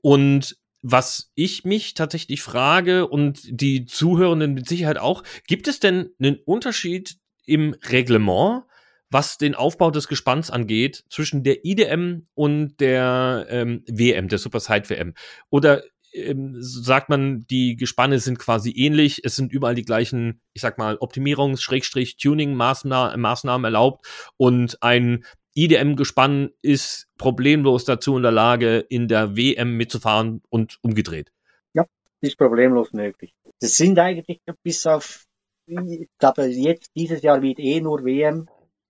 [0.02, 6.12] Und was ich mich tatsächlich frage und die Zuhörenden mit Sicherheit auch, gibt es denn
[6.20, 8.64] einen Unterschied im Reglement,
[9.10, 14.60] was den Aufbau des Gespanns angeht, zwischen der IDM und der ähm, WM, der Super
[14.60, 15.14] Side WM?
[15.50, 15.84] Oder
[16.16, 19.20] ähm, sagt man, die Gespanne sind quasi ähnlich.
[19.24, 25.26] Es sind überall die gleichen, ich sag mal, Optimierungs-Tuning-Maßnahmen erlaubt und ein
[25.56, 31.32] IDM-Gespann ist problemlos dazu in der Lage, in der WM mitzufahren und umgedreht.
[31.74, 31.86] Ja,
[32.22, 33.34] ist problemlos möglich.
[33.62, 35.25] Das sind eigentlich bis auf,
[35.68, 38.48] ich glaube, jetzt dieses Jahr wird eh nur WM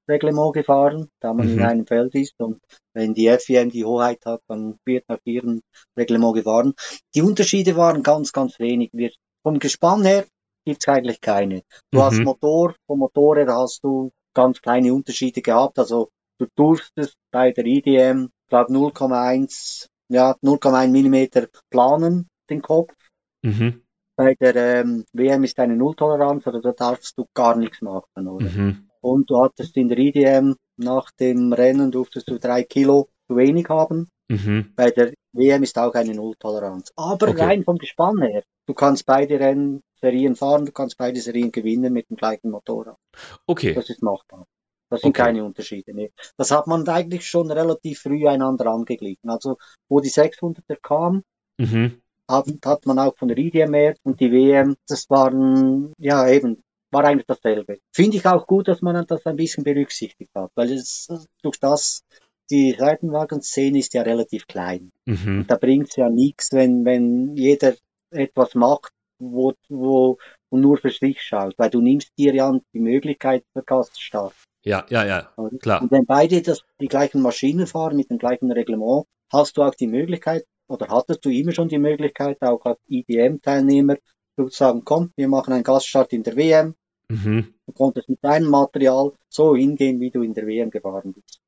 [0.07, 1.53] Reglement gefahren, da man mhm.
[1.53, 2.61] in einem Feld ist und
[2.93, 5.61] wenn die FIM die Hoheit hat, dann wird nach ihrem
[5.97, 6.73] Reglement gefahren.
[7.15, 8.91] Die Unterschiede waren ganz, ganz wenig.
[8.93, 9.11] Wir,
[9.43, 10.25] vom Gespann her
[10.63, 11.63] gibt's eigentlich keine.
[11.91, 12.03] Du mhm.
[12.03, 16.09] hast Motor, vom Motor her hast du ganz kleine Unterschiede gehabt, also
[16.39, 22.93] du durftest bei der IDM, glaube 0,1, ja, 0,1 Millimeter planen, den Kopf.
[23.41, 23.84] Mhm.
[24.15, 28.49] Bei der ähm, WM ist eine Nulltoleranz, also da darfst du gar nichts machen, oder?
[28.49, 28.89] Mhm.
[29.01, 33.69] Und du hattest in der IDM nach dem Rennen durftest du drei Kilo zu wenig
[33.69, 34.09] haben.
[34.29, 34.73] Mhm.
[34.75, 36.91] Bei der WM ist auch eine Nulltoleranz.
[36.95, 37.43] Aber okay.
[37.43, 42.09] rein vom Gespann her, du kannst beide Rennserien fahren, du kannst beide Serien gewinnen mit
[42.09, 42.97] dem gleichen Motorrad.
[43.45, 43.73] Okay.
[43.73, 44.47] Das ist machbar.
[44.89, 45.23] Das sind okay.
[45.23, 46.09] keine Unterschiede mehr.
[46.37, 49.29] Das hat man eigentlich schon relativ früh einander angeglichen.
[49.29, 49.57] Also,
[49.89, 51.23] wo die 600er kam,
[51.57, 52.01] mhm.
[52.29, 56.61] Hat, hat man auch von der IDM und die WM, das waren, ja eben,
[56.91, 57.79] war eigentlich dasselbe.
[57.93, 61.07] Finde ich auch gut, dass man das ein bisschen berücksichtigt hat, weil es
[61.41, 62.03] durch das
[62.49, 64.91] die Seitenwagenszene ist ja relativ klein.
[65.05, 65.45] Mhm.
[65.47, 67.73] Da bringt es ja nichts, wenn, wenn jeder
[68.11, 70.17] etwas macht, wo, wo
[70.51, 74.35] nur für sich schaut, weil du nimmst dir ja die Möglichkeit für Gaststart.
[74.63, 75.81] Ja, ja, ja, klar.
[75.81, 79.75] Und wenn beide das, die gleichen Maschinen fahren mit dem gleichen Reglement, hast du auch
[79.75, 83.97] die Möglichkeit, oder hattest du immer schon die Möglichkeit, auch als IDM-Teilnehmer,
[84.35, 86.75] zu sagen, komm, wir machen einen Gaststart in der WM,
[87.09, 87.53] Mhm.
[87.65, 91.39] Du konntest mit deinem Material so hingehen, wie du in der WM gefahren bist.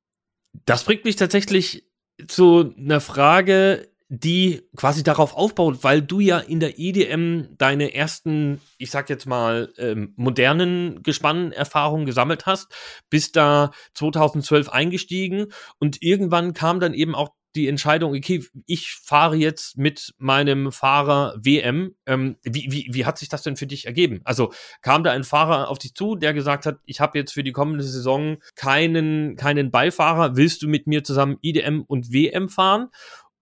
[0.65, 1.85] Das bringt mich tatsächlich
[2.27, 8.61] zu einer Frage, die quasi darauf aufbaut, weil du ja in der EDM deine ersten,
[8.77, 12.73] ich sag jetzt mal, ähm, modernen Gespannerfahrungen gesammelt hast,
[13.09, 15.47] bist da 2012 eingestiegen
[15.79, 21.35] und irgendwann kam dann eben auch die Entscheidung, okay, ich fahre jetzt mit meinem Fahrer
[21.37, 21.95] WM.
[22.05, 24.21] Ähm, wie, wie, wie hat sich das denn für dich ergeben?
[24.23, 27.43] Also kam da ein Fahrer auf dich zu, der gesagt hat, ich habe jetzt für
[27.43, 32.89] die kommende Saison keinen, keinen Beifahrer, willst du mit mir zusammen IDM und WM fahren?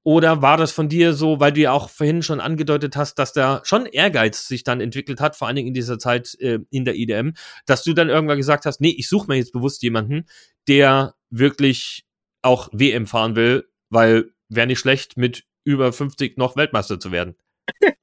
[0.03, 3.33] Oder war das von dir so, weil du ja auch vorhin schon angedeutet hast, dass
[3.33, 6.85] da schon Ehrgeiz sich dann entwickelt hat, vor allen Dingen in dieser Zeit äh, in
[6.85, 7.31] der IDM,
[7.65, 10.27] dass du dann irgendwann gesagt hast, nee, ich suche mir jetzt bewusst jemanden,
[10.67, 12.05] der wirklich
[12.43, 17.35] auch WM fahren will, weil wäre nicht schlecht, mit über 50 noch Weltmeister zu werden.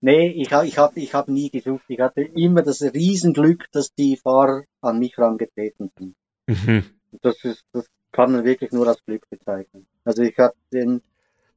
[0.00, 1.84] nee, ich habe ich hab, ich hab nie gesucht.
[1.88, 6.16] Ich hatte immer das Riesenglück, dass die Fahrer an mich rangetreten sind.
[6.46, 6.84] Mhm.
[7.22, 9.86] Das, ist, das kann man wirklich nur als Glück bezeichnen.
[10.04, 11.00] Also ich habe den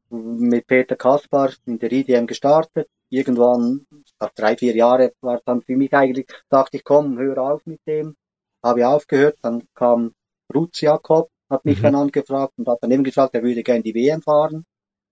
[0.09, 2.87] mit Peter Kaspar in der IDM gestartet.
[3.09, 3.87] Irgendwann,
[4.19, 7.65] nach drei, vier Jahre, war es dann für mich eigentlich, dachte ich, komm, hör auf
[7.65, 8.15] mit dem.
[8.63, 10.13] Habe aufgehört, dann kam
[10.53, 11.83] Rutz Jakob, hat mich mhm.
[11.83, 14.65] dann angefragt und hat dann eben gesagt, er würde gerne die WM fahren.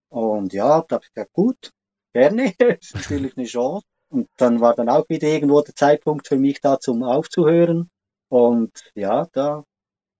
[0.09, 1.71] Und ja, da habe ich gesagt, gut,
[2.13, 3.85] gerne, ist natürlich eine Chance.
[4.09, 7.89] Und dann war dann auch wieder irgendwo der Zeitpunkt für mich da zum Aufzuhören.
[8.27, 9.63] Und ja, da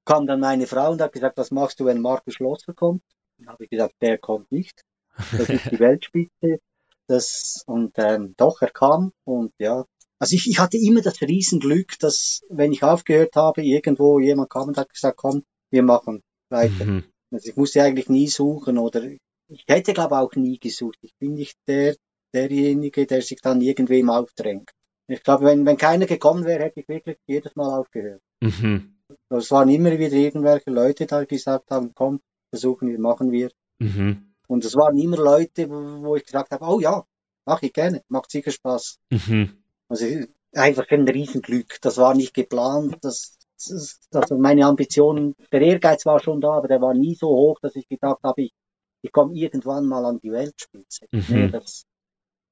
[0.06, 3.04] kam dann meine Frau und hat gesagt, was machst du, wenn Markus Schlosser kommt?
[3.38, 4.84] Dann habe ich gesagt, der kommt nicht.
[5.18, 6.60] Das ist die Weltspitze.
[7.08, 9.86] Das, und ähm, doch, er kam und ja.
[10.20, 14.70] Also ich, ich hatte immer das Riesenglück, dass wenn ich aufgehört habe, irgendwo jemand kam
[14.70, 16.86] und hat gesagt, komm, wir machen weiter.
[16.86, 17.04] Mhm.
[17.32, 21.00] Also ich musste eigentlich nie suchen oder ich hätte glaube auch nie gesucht.
[21.02, 21.96] Ich bin nicht der,
[22.34, 24.72] derjenige, der sich dann irgendwem aufdrängt.
[25.08, 28.22] Ich glaube, wenn, wenn keiner gekommen wäre, hätte ich wirklich jedes Mal aufgehört.
[28.42, 28.96] Mhm.
[29.30, 33.52] Es waren immer wieder irgendwelche Leute, die gesagt haben, komm, versuchen wir, machen wir.
[33.80, 34.34] Mhm.
[34.48, 37.04] Und es waren immer Leute, wo ich gesagt habe, oh ja,
[37.46, 39.00] mache ich gerne, macht sicher Spaß.
[39.10, 39.64] Mhm.
[39.90, 40.06] Also
[40.54, 41.78] einfach ein Riesenglück.
[41.82, 43.38] Das war nicht geplant, das
[43.70, 47.76] also meine Ambitionen, der Ehrgeiz war schon da, aber der war nie so hoch, dass
[47.76, 48.54] ich gedacht habe, ich,
[49.02, 51.06] ich komme irgendwann mal an die Weltspitze.
[51.12, 51.26] Mhm.
[51.28, 51.86] Nee, das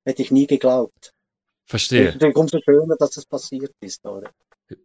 [0.05, 1.13] hätte ich nie geglaubt.
[1.65, 2.13] Verstehe.
[2.13, 4.31] Natürlich umso schöner, dass es passiert ist, oder?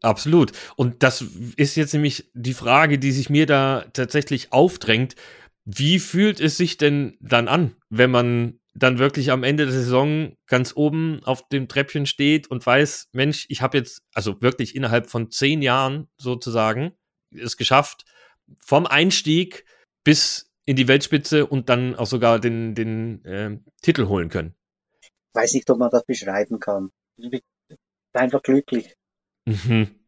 [0.03, 0.53] Absolut.
[0.77, 1.25] Und das
[1.57, 5.15] ist jetzt nämlich die Frage, die sich mir da tatsächlich aufdrängt.
[5.65, 10.37] Wie fühlt es sich denn dann an, wenn man dann wirklich am Ende der Saison
[10.47, 15.09] ganz oben auf dem Treppchen steht und weiß, Mensch, ich habe jetzt, also wirklich innerhalb
[15.09, 16.93] von zehn Jahren sozusagen,
[17.31, 18.05] es geschafft,
[18.59, 19.65] vom Einstieg
[20.03, 24.55] bis in die Weltspitze und dann auch sogar den, den äh, Titel holen können.
[25.35, 26.91] Weiß nicht, ob man das beschreiben kann.
[27.17, 27.41] Ich bin
[28.13, 28.95] einfach glücklich.
[29.47, 30.01] Mhm.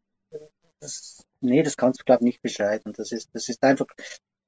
[0.80, 2.92] Das, nee, das kannst du, glaube ich, nicht beschreiben.
[2.94, 3.86] Das ist, das ist einfach,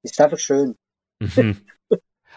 [0.03, 0.77] ist einfach schön.
[1.21, 1.65] Mhm.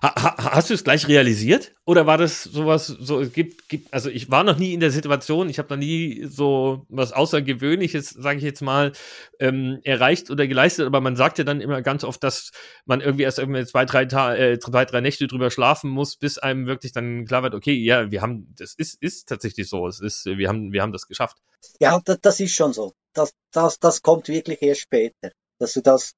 [0.02, 1.76] Ha, hast du es gleich realisiert?
[1.86, 4.90] Oder war das sowas, so, es gibt, gibt, also ich war noch nie in der
[4.90, 8.94] Situation, ich habe noch nie so was Außergewöhnliches, sage ich jetzt mal,
[9.40, 12.52] ähm, erreicht oder geleistet, aber man sagt ja dann immer ganz oft, dass
[12.86, 16.40] man irgendwie erst irgendwie zwei, drei, Ta äh, zwei, drei Nächte drüber schlafen muss, bis
[16.40, 20.00] einem wirklich dann klar wird, okay, ja, wir haben, das ist, ist tatsächlich so, es
[20.00, 21.38] ist, wir haben, wir haben das geschafft.
[21.80, 22.94] Ja, das, das ist schon so.
[23.14, 26.16] Das, das, das kommt wirklich erst später, dass du das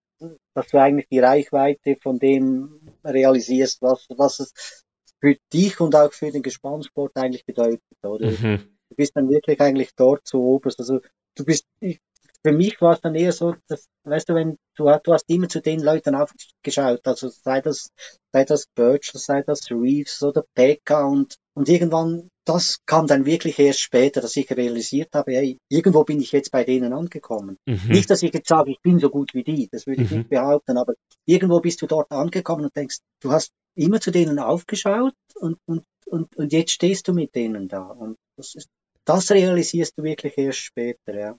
[0.53, 4.84] dass du eigentlich die Reichweite von dem realisierst, was, was es
[5.19, 8.32] für dich und auch für den Gespannsport eigentlich bedeutet, oder?
[8.32, 8.78] Mhm.
[8.89, 10.80] Du bist dann wirklich eigentlich dort zu oberst.
[10.80, 10.99] Also
[11.36, 11.99] du bist, ich,
[12.44, 15.48] für mich war es dann eher so, dass, weißt du, wenn du, du hast immer
[15.48, 17.89] zu den Leuten aufgeschaut, also sei das,
[18.34, 23.58] sei das Birch, sei das Reeves oder Pekka und, und irgendwann, das kam dann wirklich
[23.60, 27.58] erst später, dass ich realisiert habe, hey, irgendwo bin ich jetzt bei denen angekommen.
[27.66, 27.80] Mhm.
[27.88, 30.20] Nicht, dass ich jetzt sage, ich bin so gut wie die, das würde ich mhm.
[30.20, 34.39] nicht behaupten, aber irgendwo bist du dort angekommen und denkst, du hast immer zu denen
[34.39, 38.68] aufgeschaut und, und, und, und jetzt stehst du mit denen da und das ist,
[39.06, 41.38] das realisierst du wirklich erst später, ja.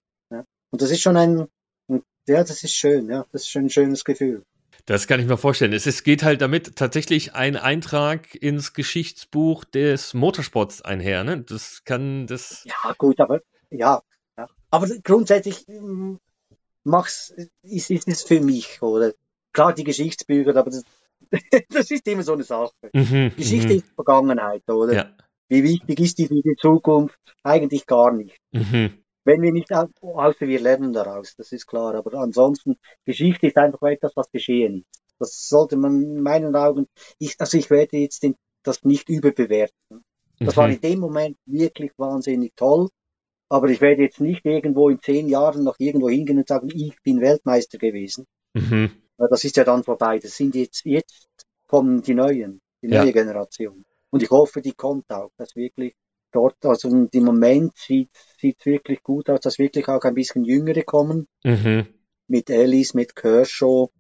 [0.75, 1.47] Und das ist schon ein,
[2.27, 4.43] ja, das ist schön, ja, das ist schon ein schönes Gefühl.
[4.87, 5.73] Das kann ich mir vorstellen.
[5.73, 11.23] Es ist, geht halt damit tatsächlich ein Eintrag ins Geschichtsbuch des Motorsports einher.
[11.23, 11.43] Ne?
[11.43, 12.65] Das kann das.
[12.65, 14.03] Ja, gut, aber ja.
[14.37, 14.49] ja.
[14.73, 16.19] Aber grundsätzlich hm,
[16.83, 19.13] mach's, ist, ist es für mich, oder?
[19.53, 20.83] Klar, die Geschichtsbücher, aber das,
[21.71, 22.73] das ist immer so eine Sache.
[22.93, 23.79] Mhm, Geschichte mhm.
[23.79, 24.93] ist Vergangenheit, oder?
[24.93, 25.17] Ja.
[25.47, 27.17] Wie wichtig ist die für die Zukunft?
[27.45, 28.41] Eigentlich gar nicht.
[28.51, 29.04] Mhm.
[29.25, 31.95] Wenn wir nicht, außer wir lernen daraus, das ist klar.
[31.95, 34.85] Aber ansonsten, Geschichte ist einfach etwas, was geschehen.
[35.19, 36.87] Das sollte man in meinen Augen,
[37.19, 40.05] ich, also ich werde jetzt den, das nicht überbewerten.
[40.39, 40.61] Das mhm.
[40.61, 42.89] war in dem Moment wirklich wahnsinnig toll.
[43.49, 47.01] Aber ich werde jetzt nicht irgendwo in zehn Jahren noch irgendwo hingehen und sagen, ich
[47.03, 48.27] bin Weltmeister gewesen.
[48.55, 48.91] Mhm.
[49.17, 50.19] Das ist ja dann vorbei.
[50.19, 51.29] Das sind jetzt, jetzt
[51.69, 53.13] kommen die Neuen, die neue ja.
[53.13, 53.85] Generation.
[54.11, 55.95] Und ich hoffe, die kommt auch, dass wirklich
[56.35, 58.11] dort, also im Moment sieht
[58.43, 61.29] es wirklich gut aus, dass wirklich auch ein bisschen Jüngere kommen.
[61.45, 61.87] Mhm.
[62.27, 63.91] Mit Ellis, mit Kershaw,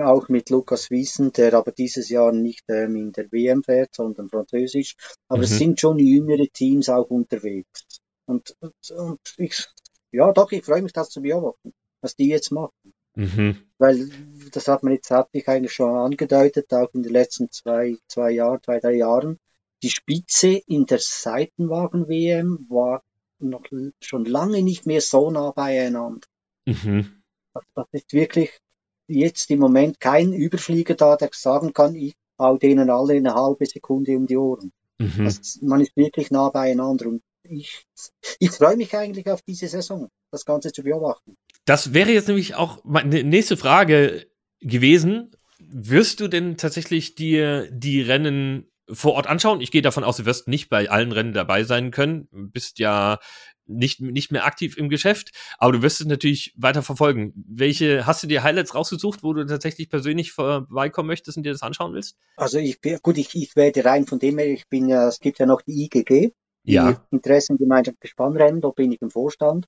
[0.00, 4.28] auch mit Lukas Wiesen, der aber dieses Jahr nicht ähm, in der WM fährt, sondern
[4.28, 4.96] französisch.
[5.28, 5.44] Aber mhm.
[5.44, 7.84] es sind schon jüngere Teams auch unterwegs.
[8.26, 9.66] Und, und ich,
[10.12, 12.94] ja, doch, ich freue mich, das zu beobachten, was die jetzt machen.
[13.14, 13.58] Mhm.
[13.78, 14.08] Weil
[14.52, 18.30] das hat man jetzt, hatte ich eigentlich schon angedeutet, auch in den letzten zwei, zwei
[18.30, 19.38] Jahren, zwei, drei Jahren,
[19.82, 23.02] die Spitze in der Seitenwagen-WM war
[23.38, 23.64] noch
[24.00, 26.26] schon lange nicht mehr so nah beieinander.
[26.66, 27.22] Mhm.
[27.54, 28.50] Das, das ist wirklich
[29.08, 33.66] jetzt im Moment kein Überflieger da, der sagen kann, ich hau denen alle eine halbe
[33.66, 34.72] Sekunde um die Ohren.
[34.98, 35.24] Mhm.
[35.24, 37.84] Das, man ist wirklich nah beieinander und ich,
[38.38, 41.36] ich freue mich eigentlich auf diese Saison, das Ganze zu beobachten.
[41.64, 44.26] Das wäre jetzt nämlich auch meine nächste Frage
[44.60, 45.32] gewesen.
[45.58, 49.60] Wirst du denn tatsächlich dir die Rennen vor Ort anschauen.
[49.60, 52.28] Ich gehe davon aus, du wirst nicht bei allen Rennen dabei sein können.
[52.32, 53.18] Du bist ja
[53.66, 57.32] nicht, nicht mehr aktiv im Geschäft, aber du wirst es natürlich weiter verfolgen.
[57.48, 61.62] Welche hast du dir Highlights rausgesucht, wo du tatsächlich persönlich vorbeikommen möchtest und dir das
[61.62, 62.16] anschauen willst?
[62.36, 65.20] Also ich bin, gut, ich, ich werde rein von dem her, ich bin ja, es
[65.20, 66.32] gibt ja noch die IGG,
[66.64, 67.04] die ja.
[67.10, 69.66] Interessengemeinschaft für Spannrennen, da bin ich im Vorstand.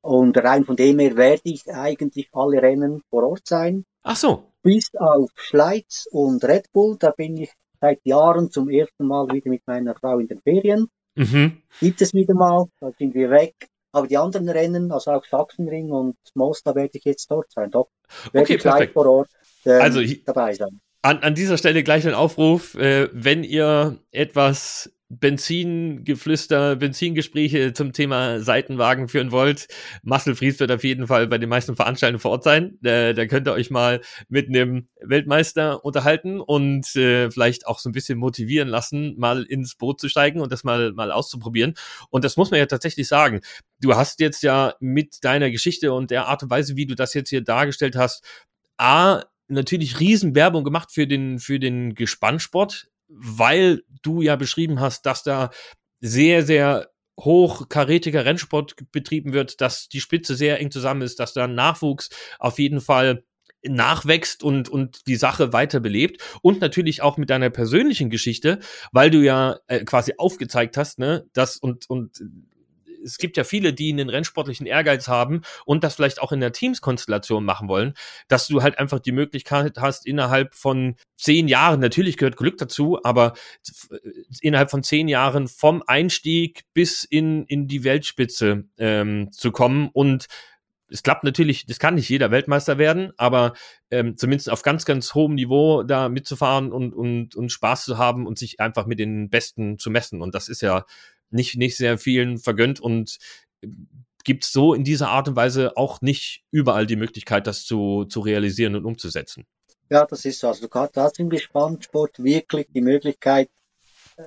[0.00, 3.84] Und rein von dem her werde ich eigentlich alle Rennen vor Ort sein.
[4.02, 4.52] Ach so.
[4.62, 7.50] Bis auf Schleiz und Red Bull, da bin ich
[7.80, 10.88] seit Jahren zum ersten Mal wieder mit meiner Frau in den Ferien.
[11.14, 11.62] Mhm.
[11.80, 13.54] Gibt es wieder mal, da sind wir weg.
[13.92, 17.70] Aber die anderen Rennen, also auch Sachsenring und Most, da werde ich jetzt dort sein.
[17.70, 17.88] Doch,
[18.32, 19.30] werde okay, ich gleich vor Ort
[19.64, 20.80] ähm, also, dabei sein.
[21.02, 28.40] An, an dieser Stelle gleich ein Aufruf, äh, wenn ihr etwas Benzingeflüster, Benzingespräche zum Thema
[28.40, 29.66] Seitenwagen führen wollt,
[30.02, 32.78] Marcel Fries wird auf jeden Fall bei den meisten Veranstaltungen vor Ort sein.
[32.84, 37.88] Äh, da könnt ihr euch mal mit einem Weltmeister unterhalten und äh, vielleicht auch so
[37.88, 41.74] ein bisschen motivieren lassen, mal ins Boot zu steigen und das mal, mal auszuprobieren.
[42.10, 43.40] Und das muss man ja tatsächlich sagen.
[43.80, 47.14] Du hast jetzt ja mit deiner Geschichte und der Art und Weise, wie du das
[47.14, 48.24] jetzt hier dargestellt hast,
[48.76, 55.22] A, natürlich Riesenwerbung gemacht für den, für den Gespannsport weil du ja beschrieben hast, dass
[55.22, 55.50] da
[56.00, 61.48] sehr, sehr hochkarätiger Rennsport betrieben wird, dass die Spitze sehr eng zusammen ist, dass da
[61.48, 63.24] Nachwuchs auf jeden Fall
[63.62, 66.22] nachwächst und, und die Sache weiter belebt.
[66.42, 68.60] Und natürlich auch mit deiner persönlichen Geschichte,
[68.92, 72.22] weil du ja äh, quasi aufgezeigt hast, ne, das und, und
[73.04, 76.52] es gibt ja viele, die einen rennsportlichen Ehrgeiz haben und das vielleicht auch in der
[76.52, 77.94] Teamskonstellation machen wollen,
[78.28, 82.98] dass du halt einfach die Möglichkeit hast, innerhalb von zehn Jahren, natürlich gehört Glück dazu,
[83.02, 83.34] aber
[84.40, 90.26] innerhalb von zehn Jahren vom Einstieg bis in, in die Weltspitze ähm, zu kommen und
[90.90, 93.52] es klappt natürlich, das kann nicht jeder Weltmeister werden, aber
[93.90, 98.26] ähm, zumindest auf ganz, ganz hohem Niveau da mitzufahren und, und, und Spaß zu haben
[98.26, 100.22] und sich einfach mit den Besten zu messen.
[100.22, 100.86] Und das ist ja
[101.30, 103.18] nicht, nicht sehr vielen vergönnt und
[103.62, 103.68] äh,
[104.24, 108.04] gibt es so in dieser Art und Weise auch nicht überall die Möglichkeit, das zu,
[108.04, 109.46] zu realisieren und umzusetzen.
[109.90, 110.48] Ja, das ist so.
[110.48, 113.48] Also du hast im Gespannsport wirklich die Möglichkeit,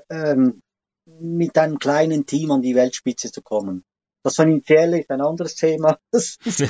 [0.09, 0.61] ähm,
[1.05, 3.83] mit einem kleinen Team an die Weltspitze zu kommen.
[4.23, 5.99] Das Finanzielle ist ein anderes Thema.
[6.13, 6.61] Das ist,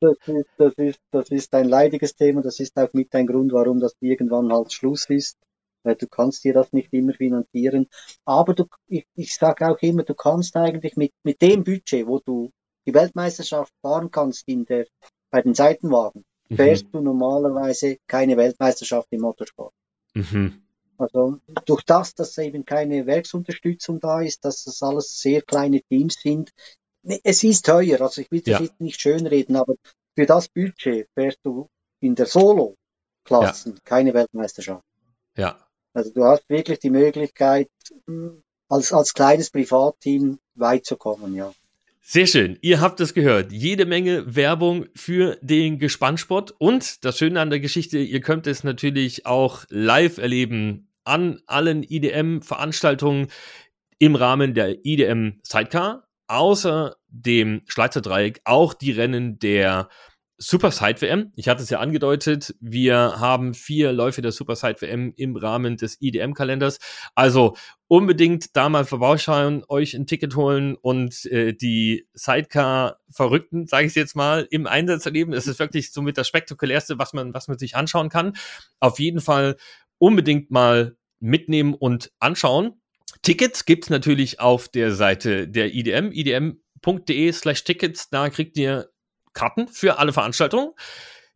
[0.00, 2.42] das ist, das ist, das ist ein leidiges Thema.
[2.42, 5.38] Das ist auch mit ein Grund, warum das irgendwann halt Schluss ist.
[5.84, 7.88] Du kannst dir das nicht immer finanzieren.
[8.24, 12.20] Aber du, ich, ich sage auch immer, du kannst eigentlich mit, mit dem Budget, wo
[12.20, 12.50] du
[12.86, 14.86] die Weltmeisterschaft fahren kannst in der,
[15.30, 16.56] bei den Seitenwagen, mhm.
[16.56, 19.74] fährst du normalerweise keine Weltmeisterschaft im Motorsport.
[20.14, 20.62] Mhm.
[20.96, 26.14] Also durch das, dass eben keine Werksunterstützung da ist, dass das alles sehr kleine Teams
[26.20, 26.52] sind,
[27.02, 28.60] es ist teuer, also ich will das ja.
[28.62, 29.74] jetzt nicht schönreden, aber
[30.14, 31.68] für das Budget fährst du
[32.00, 33.78] in der Solo-Klassen ja.
[33.84, 34.84] keine Weltmeisterschaft.
[35.36, 35.58] Ja.
[35.94, 37.68] Also du hast wirklich die Möglichkeit,
[38.68, 41.52] als, als kleines Privatteam weit zu kommen, ja.
[42.06, 42.58] Sehr schön.
[42.60, 43.50] Ihr habt es gehört.
[43.50, 46.52] Jede Menge Werbung für den Gespannsport.
[46.58, 51.82] Und das Schöne an der Geschichte, ihr könnt es natürlich auch live erleben an allen
[51.82, 53.28] IDM-Veranstaltungen
[53.98, 56.06] im Rahmen der IDM Sidecar.
[56.26, 59.88] Außer dem Schleizer Dreieck auch die Rennen der
[60.46, 61.32] Super Side WM.
[61.36, 65.78] Ich hatte es ja angedeutet, wir haben vier Läufe der Super Side WM im Rahmen
[65.78, 66.80] des IDM-Kalenders.
[67.14, 67.56] Also
[67.88, 74.16] unbedingt da mal vorbeischauen, euch ein Ticket holen und äh, die Sidecar-Verrückten, sage ich jetzt
[74.16, 75.32] mal, im Einsatz erleben.
[75.32, 78.36] Es ist wirklich somit das spektakulärste, was man, was man sich anschauen kann.
[78.80, 79.56] Auf jeden Fall
[79.96, 82.74] unbedingt mal mitnehmen und anschauen.
[83.22, 88.10] Tickets gibt's natürlich auf der Seite der IDM, idm.de slash Tickets.
[88.10, 88.90] Da kriegt ihr
[89.34, 90.72] Karten für alle Veranstaltungen.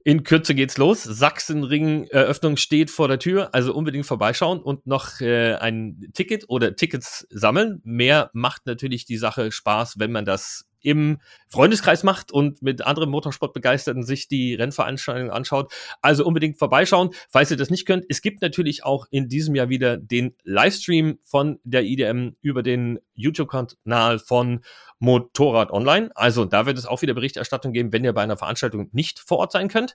[0.04, 1.02] In Kürze geht's los.
[1.02, 7.26] Sachsenring-Eröffnung steht vor der Tür, also unbedingt vorbeischauen und noch äh, ein Ticket oder Tickets
[7.30, 7.80] sammeln.
[7.84, 13.10] Mehr macht natürlich die Sache Spaß, wenn man das im Freundeskreis macht und mit anderen
[13.10, 15.72] Motorsportbegeisterten sich die Rennveranstaltung anschaut.
[16.02, 18.04] Also unbedingt vorbeischauen, falls ihr das nicht könnt.
[18.08, 22.98] Es gibt natürlich auch in diesem Jahr wieder den Livestream von der IDM über den
[23.14, 24.60] YouTube-Kanal von
[24.98, 26.10] Motorrad Online.
[26.14, 29.38] Also da wird es auch wieder Berichterstattung geben, wenn ihr bei einer Veranstaltung nicht vor
[29.38, 29.94] Ort sein könnt.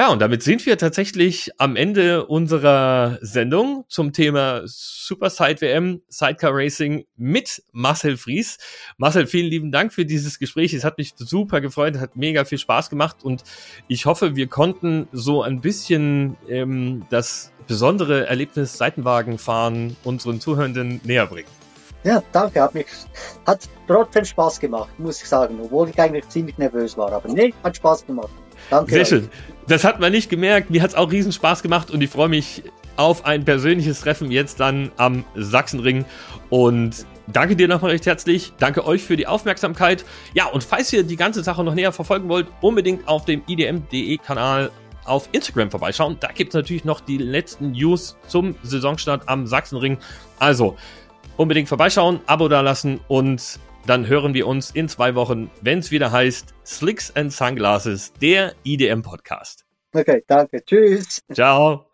[0.00, 6.00] Ja, und damit sind wir tatsächlich am Ende unserer Sendung zum Thema Super Side WM,
[6.08, 8.56] Sidecar Racing mit Marcel Fries.
[8.96, 10.72] Marcel, vielen lieben Dank für dieses Gespräch.
[10.72, 13.44] Es hat mich super gefreut, hat mega viel Spaß gemacht und
[13.88, 21.26] ich hoffe, wir konnten so ein bisschen ähm, das besondere Erlebnis Seitenwagenfahren unseren Zuhörenden näher
[21.26, 21.48] bringen.
[22.04, 22.86] Ja, danke, hat mich,
[23.46, 27.52] hat trotzdem Spaß gemacht, muss ich sagen, obwohl ich eigentlich ziemlich nervös war, aber nee,
[27.62, 28.30] hat Spaß gemacht.
[28.70, 28.92] Danke.
[28.92, 29.28] Sehr schön.
[29.68, 30.70] Das hat man nicht gemerkt.
[30.70, 32.62] Mir hat es auch riesen Spaß gemacht und ich freue mich
[32.96, 36.04] auf ein persönliches Treffen jetzt dann am Sachsenring.
[36.48, 38.52] Und danke dir nochmal recht herzlich.
[38.58, 40.04] Danke euch für die Aufmerksamkeit.
[40.34, 44.18] Ja, und falls ihr die ganze Sache noch näher verfolgen wollt, unbedingt auf dem idm.de
[44.18, 44.70] Kanal
[45.04, 46.16] auf Instagram vorbeischauen.
[46.20, 49.98] Da gibt es natürlich noch die letzten News zum Saisonstart am Sachsenring.
[50.38, 50.76] Also
[51.36, 56.12] unbedingt vorbeischauen, Abo dalassen und dann hören wir uns in zwei Wochen, wenn es wieder
[56.12, 59.64] heißt Slicks and Sunglasses, der IDM Podcast.
[59.92, 60.64] Okay, danke.
[60.64, 61.22] Tschüss.
[61.32, 61.86] Ciao.